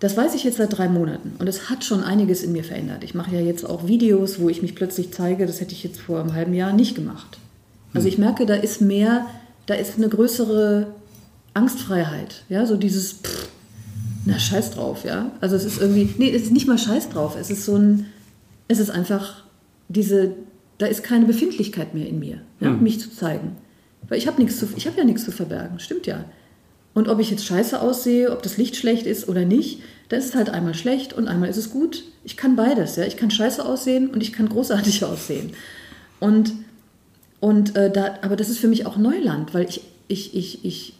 [0.00, 3.04] das weiß ich jetzt seit drei Monaten und es hat schon einiges in mir verändert.
[3.04, 6.00] Ich mache ja jetzt auch Videos, wo ich mich plötzlich zeige, das hätte ich jetzt
[6.00, 7.38] vor einem halben Jahr nicht gemacht.
[7.94, 8.12] Also hm.
[8.12, 9.26] ich merke, da ist mehr
[9.66, 10.86] da ist eine größere
[11.54, 12.44] Angstfreiheit.
[12.48, 13.48] Ja, so dieses, pff,
[14.24, 15.32] na, scheiß drauf, ja.
[15.40, 17.36] Also es ist irgendwie, nee, es ist nicht mal scheiß drauf.
[17.38, 18.06] Es ist so ein,
[18.68, 19.42] es ist einfach
[19.88, 20.34] diese,
[20.78, 22.82] da ist keine Befindlichkeit mehr in mir, ja, hm.
[22.82, 23.56] mich zu zeigen.
[24.08, 26.24] Weil ich habe nichts zu, ich habe ja nichts zu verbergen, stimmt ja.
[26.94, 30.26] Und ob ich jetzt scheiße aussehe, ob das Licht schlecht ist oder nicht, da ist
[30.26, 32.04] es halt einmal schlecht und einmal ist es gut.
[32.24, 33.04] Ich kann beides, ja.
[33.04, 35.52] Ich kann scheiße aussehen und ich kann großartig aussehen.
[36.20, 36.52] Und
[37.40, 40.94] und äh, da, aber das ist für mich auch Neuland, weil ich, ich, ich, ich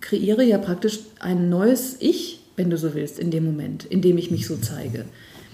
[0.00, 4.18] kreiere ja praktisch ein neues Ich, wenn du so willst, in dem Moment, in dem
[4.18, 5.04] ich mich so zeige.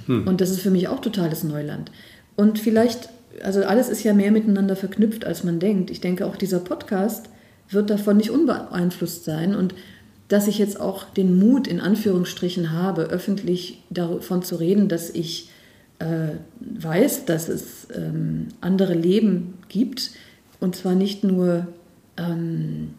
[0.07, 0.27] Hm.
[0.27, 1.91] Und das ist für mich auch totales Neuland.
[2.37, 3.09] Und vielleicht,
[3.43, 5.91] also alles ist ja mehr miteinander verknüpft, als man denkt.
[5.91, 7.29] Ich denke, auch dieser Podcast
[7.71, 9.55] wird davon nicht unbeeinflusst sein.
[9.55, 9.75] Und
[10.29, 15.51] dass ich jetzt auch den Mut in Anführungsstrichen habe, öffentlich davon zu reden, dass ich
[15.99, 20.11] äh, weiß, dass es ähm, andere Leben gibt,
[20.61, 21.67] und zwar nicht nur
[22.17, 22.95] ähm,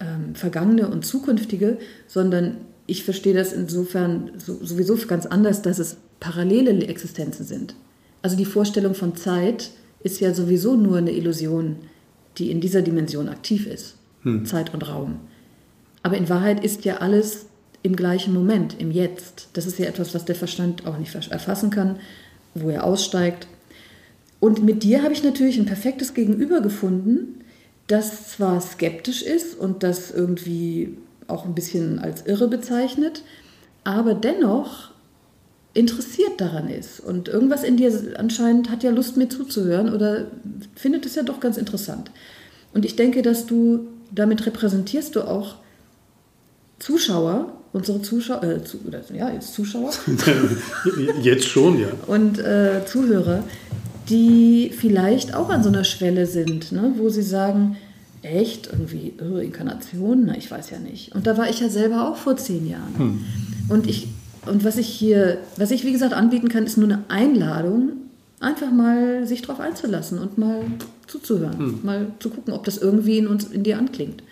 [0.00, 5.96] ähm, vergangene und zukünftige, sondern ich verstehe das insofern so, sowieso ganz anders, dass es
[6.18, 7.74] parallele Existenzen sind.
[8.22, 9.70] Also die Vorstellung von Zeit
[10.02, 11.76] ist ja sowieso nur eine Illusion,
[12.38, 14.44] die in dieser Dimension aktiv ist, hm.
[14.46, 15.20] Zeit und Raum.
[16.02, 17.46] Aber in Wahrheit ist ja alles
[17.82, 19.48] im gleichen Moment, im Jetzt.
[19.54, 21.96] Das ist ja etwas, was der Verstand auch nicht erfassen kann,
[22.54, 23.46] wo er aussteigt.
[24.38, 27.44] Und mit dir habe ich natürlich ein perfektes Gegenüber gefunden,
[27.86, 30.96] das zwar skeptisch ist und das irgendwie
[31.26, 33.22] auch ein bisschen als irre bezeichnet,
[33.84, 34.90] aber dennoch
[35.74, 37.00] interessiert daran ist.
[37.00, 40.26] Und irgendwas in dir anscheinend hat ja Lust, mir zuzuhören oder
[40.74, 42.10] findet es ja doch ganz interessant.
[42.72, 45.56] Und ich denke, dass du damit repräsentierst du auch
[46.78, 49.90] Zuschauer, unsere Zuschauer, äh, zu, oder, ja, jetzt Zuschauer.
[51.22, 51.88] jetzt schon, ja.
[52.06, 53.44] Und äh, Zuhörer,
[54.08, 56.94] die vielleicht auch an so einer Schwelle sind, ne?
[56.96, 57.76] wo sie sagen,
[58.22, 61.14] echt, irgendwie oh, Inkarnation, na, ich weiß ja nicht.
[61.14, 62.98] Und da war ich ja selber auch vor zehn Jahren.
[62.98, 63.24] Hm.
[63.68, 64.08] Und ich
[64.46, 67.92] und was ich hier, was ich wie gesagt anbieten kann, ist nur eine Einladung,
[68.40, 70.62] einfach mal sich darauf einzulassen und mal
[71.06, 71.80] zuzuhören, hm.
[71.82, 74.22] mal zu gucken, ob das irgendwie in uns, in dir anklingt.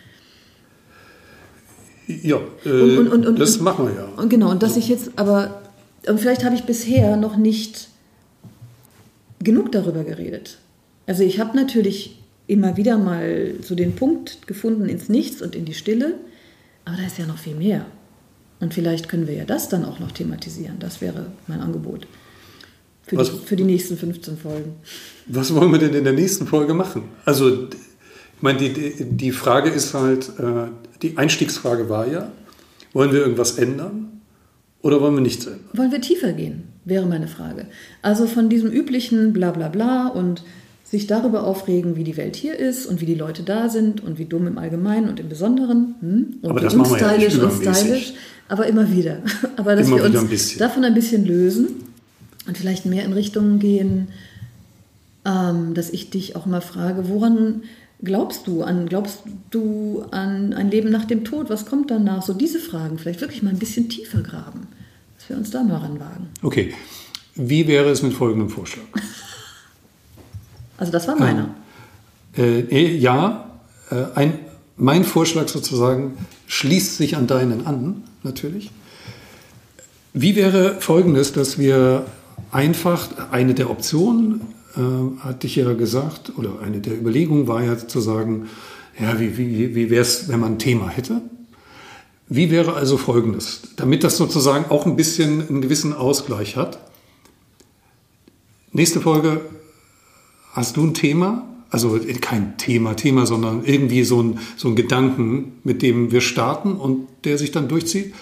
[2.06, 4.04] Ja, äh, und, und, und, das machen wir ja.
[4.16, 5.62] Und genau, und dass ich jetzt aber,
[6.06, 7.88] und vielleicht habe ich bisher noch nicht
[9.40, 10.56] genug darüber geredet.
[11.06, 15.66] Also ich habe natürlich immer wieder mal so den Punkt gefunden ins Nichts und in
[15.66, 16.14] die Stille,
[16.86, 17.84] aber da ist ja noch viel mehr.
[18.60, 20.78] Und vielleicht können wir ja das dann auch noch thematisieren.
[20.80, 22.06] Das wäre mein Angebot
[23.08, 24.76] für, was, die, für die nächsten 15 Folgen.
[25.26, 27.04] Was wollen wir denn in der nächsten Folge machen?
[27.24, 30.68] Also, ich meine, die, die Frage ist halt, äh,
[31.02, 32.32] die Einstiegsfrage war ja,
[32.92, 34.20] wollen wir irgendwas ändern
[34.82, 35.64] oder wollen wir nichts ändern?
[35.72, 37.66] Wollen wir tiefer gehen, wäre meine Frage.
[38.02, 40.42] Also von diesem üblichen Blablabla bla bla und
[40.90, 44.18] sich darüber aufregen, wie die Welt hier ist und wie die Leute da sind und
[44.18, 45.94] wie dumm im Allgemeinen und im Besonderen.
[46.00, 46.36] Hm?
[46.40, 48.14] Und aber das machen wir ja und stylisch,
[48.48, 49.18] aber immer wieder.
[49.56, 51.68] Aber dass immer wir uns ein davon ein bisschen lösen
[52.46, 54.08] und vielleicht mehr in Richtungen gehen,
[55.26, 57.64] ähm, dass ich dich auch mal frage, woran
[58.02, 58.86] glaubst du an?
[58.86, 61.50] Glaubst du an ein Leben nach dem Tod?
[61.50, 62.22] Was kommt danach?
[62.22, 64.68] So diese Fragen, vielleicht wirklich mal ein bisschen tiefer graben,
[65.18, 66.28] dass wir uns da mal ranwagen.
[66.40, 66.72] Okay.
[67.34, 68.84] Wie wäre es mit folgendem Vorschlag?
[70.78, 71.54] Also das war meiner.
[72.36, 73.50] Äh, äh, ja,
[73.90, 74.38] äh, ein,
[74.76, 76.16] mein Vorschlag sozusagen
[76.46, 78.70] schließt sich an deinen an, natürlich.
[80.14, 82.06] Wie wäre folgendes, dass wir
[82.52, 84.40] einfach eine der Optionen,
[84.76, 84.80] äh,
[85.20, 88.48] hatte ich ja gesagt, oder eine der Überlegungen war ja zu sagen,
[88.98, 91.20] ja, wie, wie, wie wäre es, wenn man ein Thema hätte?
[92.28, 96.78] Wie wäre also folgendes, damit das sozusagen auch ein bisschen einen gewissen Ausgleich hat?
[98.72, 99.40] Nächste Folge
[100.58, 101.46] Hast du ein Thema?
[101.70, 106.72] Also kein Thema, Thema, sondern irgendwie so ein, so ein Gedanken, mit dem wir starten
[106.72, 108.12] und der sich dann durchzieht.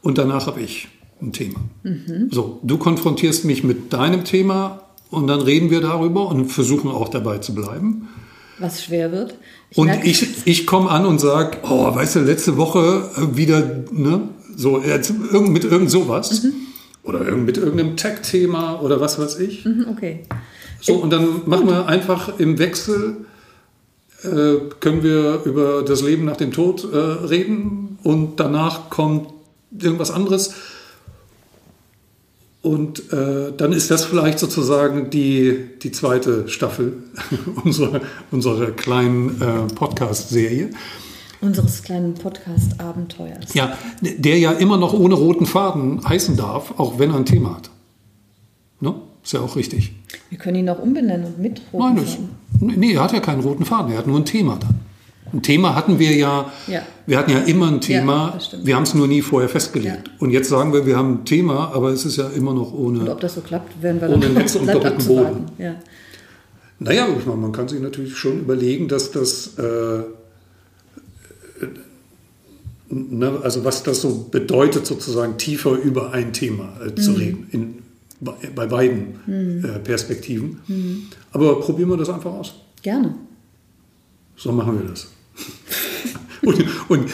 [0.00, 0.88] Und danach habe ich
[1.20, 1.60] ein Thema.
[1.82, 2.28] Mhm.
[2.30, 4.80] So, du konfrontierst mich mit deinem Thema
[5.10, 8.08] und dann reden wir darüber und versuchen auch dabei zu bleiben.
[8.58, 9.34] Was schwer wird.
[9.68, 14.30] Ich und ich, ich komme an und sage, oh, weißt du, letzte Woche wieder, ne,
[14.56, 14.82] so,
[15.48, 16.44] mit irgend sowas.
[16.44, 16.52] Mhm.
[17.02, 19.66] Oder mit irgendeinem Tech-Thema oder was weiß ich.
[19.66, 20.20] Mhm, okay.
[20.84, 23.24] So, und dann machen wir einfach im Wechsel,
[24.22, 29.28] äh, können wir über das Leben nach dem Tod äh, reden und danach kommt
[29.72, 30.52] irgendwas anderes.
[32.60, 37.02] Und äh, dann ist das vielleicht sozusagen die, die zweite Staffel
[37.64, 40.68] unserer, unserer kleinen äh, Podcast-Serie.
[41.40, 43.54] Unseres kleinen Podcast-Abenteuers.
[43.54, 47.56] Ja, der ja immer noch ohne roten Faden heißen darf, auch wenn er ein Thema
[47.56, 47.70] hat.
[48.80, 48.94] Ne?
[49.24, 49.92] Ist ja auch richtig.
[50.28, 52.18] Wir können ihn auch umbenennen und mit roten Nein, das,
[52.60, 54.74] Nee, er hat ja keinen roten Faden, er hat nur ein Thema dann.
[55.32, 56.82] Ein Thema hatten wir ja, ja.
[57.06, 60.06] wir hatten ja immer ein Thema, ja, wir haben es nur nie vorher festgelegt.
[60.06, 60.12] Ja.
[60.20, 63.00] Und jetzt sagen wir, wir haben ein Thema, aber es ist ja immer noch ohne.
[63.00, 65.46] Und ob das so klappt, werden wir ohne Netz und doppelten Boden.
[65.58, 65.74] Ja.
[66.78, 70.02] Naja, man kann sich natürlich schon überlegen, dass das, äh,
[72.90, 77.16] ne, also was das so bedeutet, sozusagen tiefer über ein Thema äh, zu mhm.
[77.16, 77.48] reden.
[77.50, 77.83] In,
[78.24, 79.64] bei beiden mhm.
[79.64, 80.60] äh, Perspektiven.
[80.66, 81.02] Mhm.
[81.32, 82.54] Aber probieren wir das einfach aus.
[82.82, 83.14] Gerne.
[84.36, 85.08] So machen wir das.
[86.42, 87.10] und, und,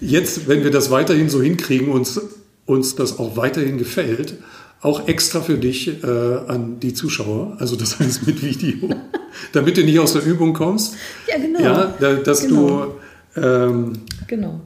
[0.00, 2.20] jetzt, wenn wir das weiterhin so hinkriegen, uns,
[2.66, 4.34] uns das auch weiterhin gefällt,
[4.80, 8.90] auch extra für dich äh, an die Zuschauer, also das heißt mit Video,
[9.52, 10.96] damit du nicht aus der Übung kommst.
[11.26, 11.60] Ja, genau.
[11.60, 12.96] Ja, da, dass genau.
[13.34, 13.40] du.
[13.40, 13.92] Ähm,
[14.26, 14.60] genau.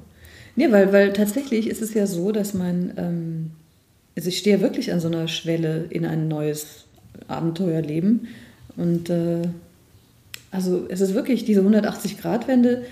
[0.56, 2.92] Ja, weil, weil tatsächlich ist es ja so, dass man.
[2.96, 3.50] Ähm,
[4.18, 6.86] also ich stehe wirklich an so einer Schwelle in ein neues
[7.28, 8.26] Abenteuerleben.
[8.76, 9.42] Und äh,
[10.50, 12.82] also es ist wirklich diese 180-Grad-Wende.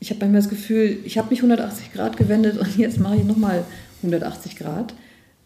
[0.00, 3.24] Ich habe manchmal das Gefühl, ich habe mich 180 Grad gewendet und jetzt mache ich
[3.24, 3.62] nochmal
[4.02, 4.94] 180 Grad.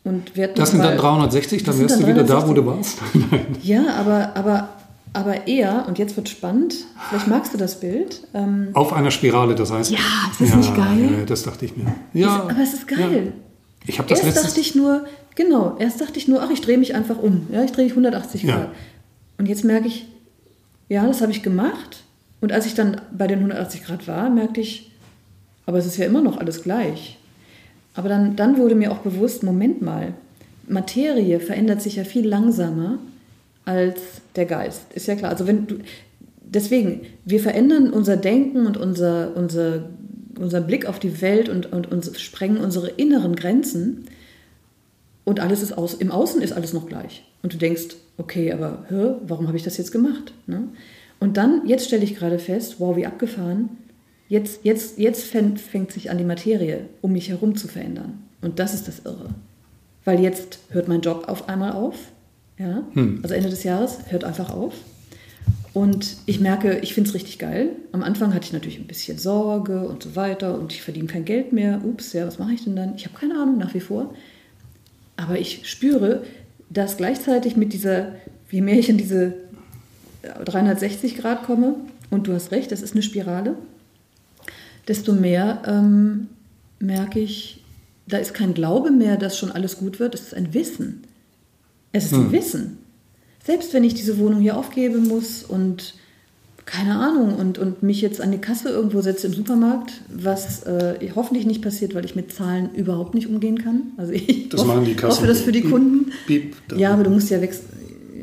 [0.02, 2.96] Und das sind dann 360, dann wärst du wieder da, wo du warst.
[3.62, 4.70] ja, aber, aber,
[5.12, 6.74] aber eher, und jetzt wird spannend,
[7.10, 8.22] vielleicht magst du das Bild.
[8.32, 9.90] Ähm, Auf einer Spirale, das heißt.
[9.90, 9.98] Ja,
[10.30, 11.10] ist das ja, nicht geil?
[11.18, 11.94] Ja, das dachte ich mir.
[12.14, 13.24] Ja, ist, aber es ist geil.
[13.26, 13.47] Ja.
[13.88, 16.76] Ich habe das Erst dachte ich nur, genau, erst dachte ich nur, ach, ich drehe
[16.76, 17.46] mich einfach um.
[17.50, 18.60] Ja, ich drehe mich 180 Grad.
[18.60, 18.72] Ja.
[19.38, 20.06] Und jetzt merke ich,
[20.88, 22.04] ja, das habe ich gemacht.
[22.40, 24.92] Und als ich dann bei den 180 Grad war, merkte ich,
[25.66, 27.18] aber es ist ja immer noch alles gleich.
[27.94, 30.12] Aber dann, dann wurde mir auch bewusst, Moment mal,
[30.68, 32.98] Materie verändert sich ja viel langsamer
[33.64, 34.00] als
[34.36, 34.82] der Geist.
[34.94, 35.30] Ist ja klar.
[35.30, 35.78] Also wenn du,
[36.42, 39.88] deswegen, wir verändern unser Denken und unser, unser
[40.42, 44.06] unser Blick auf die Welt und, und, und sprengen unsere inneren Grenzen.
[45.24, 47.24] und alles ist aus, im Außen ist alles noch gleich.
[47.42, 50.32] Und du denkst, okay, aber hä, warum habe ich das jetzt gemacht?
[50.46, 50.68] Ne?
[51.20, 53.70] Und dann, jetzt stelle ich gerade fest, wow, wie abgefahren,
[54.28, 58.24] jetzt, jetzt, jetzt fängt, fängt sich an, die Materie um mich herum zu verändern.
[58.40, 59.30] Und das ist das Irre.
[60.04, 61.96] Weil jetzt hört mein Job auf einmal auf.
[62.58, 62.82] Ja?
[62.94, 63.20] Hm.
[63.22, 64.74] Also Ende des Jahres hört einfach auf.
[65.74, 67.70] Und ich merke, ich finde es richtig geil.
[67.92, 71.24] Am Anfang hatte ich natürlich ein bisschen Sorge und so weiter und ich verdiene kein
[71.24, 71.80] Geld mehr.
[71.84, 72.94] Ups, ja, was mache ich denn dann?
[72.96, 74.14] Ich habe keine Ahnung nach wie vor.
[75.16, 76.22] Aber ich spüre,
[76.70, 78.12] dass gleichzeitig mit dieser,
[78.50, 79.34] je mehr ich in diese
[80.44, 81.76] 360 Grad komme,
[82.10, 83.54] und du hast recht, das ist eine Spirale,
[84.86, 86.28] desto mehr ähm,
[86.78, 87.62] merke ich,
[88.06, 91.02] da ist kein Glaube mehr, dass schon alles gut wird, es ist ein Wissen.
[91.92, 92.32] Es ist ein Hm.
[92.32, 92.78] Wissen.
[93.44, 95.94] Selbst wenn ich diese Wohnung hier aufgeben muss und
[96.66, 100.96] keine Ahnung und, und mich jetzt an die Kasse irgendwo setze im Supermarkt, was äh,
[101.14, 103.92] hoffentlich nicht passiert, weil ich mit Zahlen überhaupt nicht umgehen kann.
[103.96, 105.16] Also ich Das hoffe, machen die Kassen.
[105.16, 106.12] hoffe das für die Kunden.
[106.26, 107.64] piep, ja, aber du musst ja wechseln.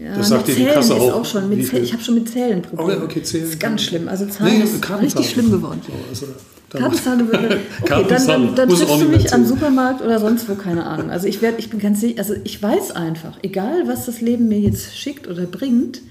[0.04, 1.14] Ja, Das sagt dir die Kasse auch.
[1.22, 1.52] auch schon.
[1.60, 3.02] Ich habe schon mit Zählen Probleme.
[3.02, 3.46] Oh, okay, Zählen.
[3.46, 4.08] Das ist ganz schlimm.
[4.08, 5.82] Also Zahlen Nee, ist richtig schlimm geworden.
[5.88, 5.94] So,
[6.28, 6.34] also,
[6.76, 7.60] Kartenzahlung wird.
[7.82, 9.46] Okay, dann, dann, dann auch du mich am.
[9.46, 11.10] Supermarkt oder sonst wo, keine Ahnung.
[11.10, 14.48] Also ich werde, ich bin ganz sicher, also ich weiß einfach, egal was das Leben
[14.48, 16.02] mir jetzt schickt oder bringt,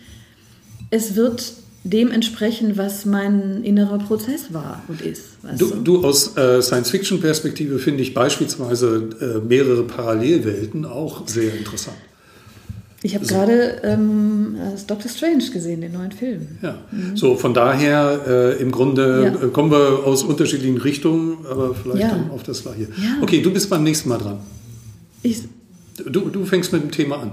[0.90, 1.54] es wird
[1.84, 5.42] dem entsprechen, was mein innerer Prozess war und ist.
[5.42, 11.96] Weißt Du, du aus äh, Science-Fiction-Perspektive finde ich beispielsweise äh, mehrere Parallelwelten auch sehr interessant.
[13.06, 14.56] Ich habe gerade ähm,
[14.86, 16.48] Doctor Strange gesehen, den neuen Film.
[16.62, 16.78] Ja.
[17.14, 19.46] So, von daher äh, im Grunde Ja.
[19.46, 22.08] äh, kommen wir aus unterschiedlichen Richtungen, aber vielleicht Ja.
[22.08, 22.88] dann auf das Gleiche.
[22.96, 23.18] Ja.
[23.20, 24.38] Okay, du bist beim nächsten Mal dran.
[25.22, 25.42] Ich,
[26.10, 27.32] Du, du fängst mit dem Thema an.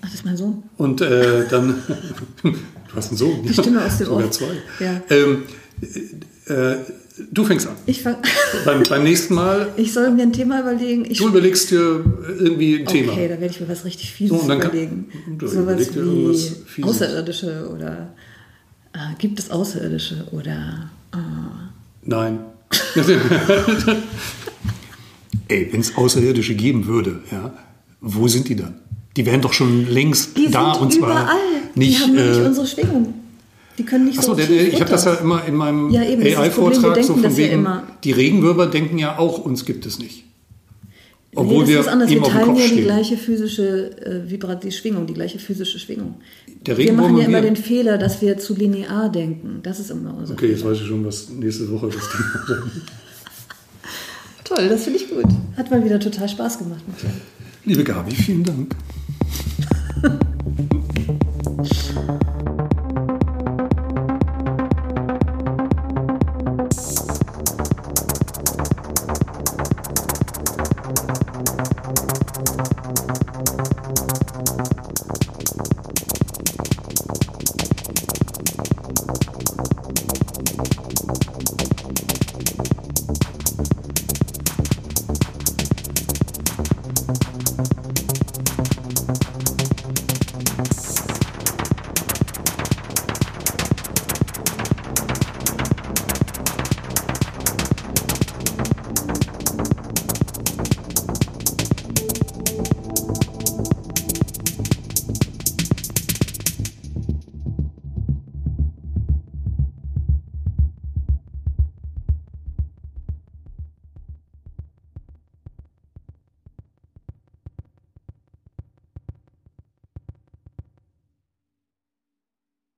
[0.00, 0.64] ach, das ist mein Sohn.
[0.76, 1.76] Und äh, dann,
[2.42, 2.52] du
[2.96, 3.42] hast einen Sohn.
[3.46, 4.30] Die Stimme aus dem Sogar Ohr.
[4.32, 4.46] zwei.
[4.80, 5.00] Ja.
[5.08, 5.42] Ähm,
[6.46, 6.74] äh,
[7.30, 7.74] du fängst an.
[7.86, 8.16] Ich, fang,
[8.64, 11.04] beim, beim nächsten Mal, ich soll mir ein Thema überlegen.
[11.08, 12.04] Ich, du überlegst dir
[12.38, 13.12] irgendwie ein Thema.
[13.12, 15.06] Okay, da werde ich mir was richtig Fieses So, und dann kann- überlegen.
[15.40, 16.90] Überleg dir irgendwas wie Fieses.
[16.90, 18.14] Außerirdische oder
[18.92, 21.18] äh, gibt es Außerirdische oder äh,
[22.04, 22.40] Nein.
[25.48, 27.52] Ey, wenn es Außerirdische geben würde, ja,
[28.00, 28.74] wo sind die dann?
[29.16, 31.36] Die wären doch schon längst die da sind und zwar überall.
[31.74, 31.98] nicht.
[31.98, 33.14] die haben nur nicht äh, unsere Schwingung.
[33.78, 37.02] Die können nicht Achso, so der, ich habe das ja immer in meinem Ja, AI-Vortrag
[37.02, 37.86] so von ja wegen, immer.
[38.04, 40.24] die Regenwürmer denken ja auch, uns gibt es nicht.
[41.34, 42.10] Obwohl nee, das wir ist anders.
[42.10, 46.16] Wir teilen ja die gleiche physische äh, Vibrat, die Schwingung, die gleiche physische Schwingung.
[46.66, 49.60] Der Wir machen ja immer den Fehler, dass wir zu linear denken.
[49.62, 52.72] Das ist immer unser Okay, jetzt weiß ich schon, was nächste Woche das Thema ist.
[54.44, 55.24] Toll, das finde ich gut.
[55.56, 56.82] Hat mal wieder total Spaß gemacht.
[57.64, 58.76] Liebe Gabi, vielen Dank.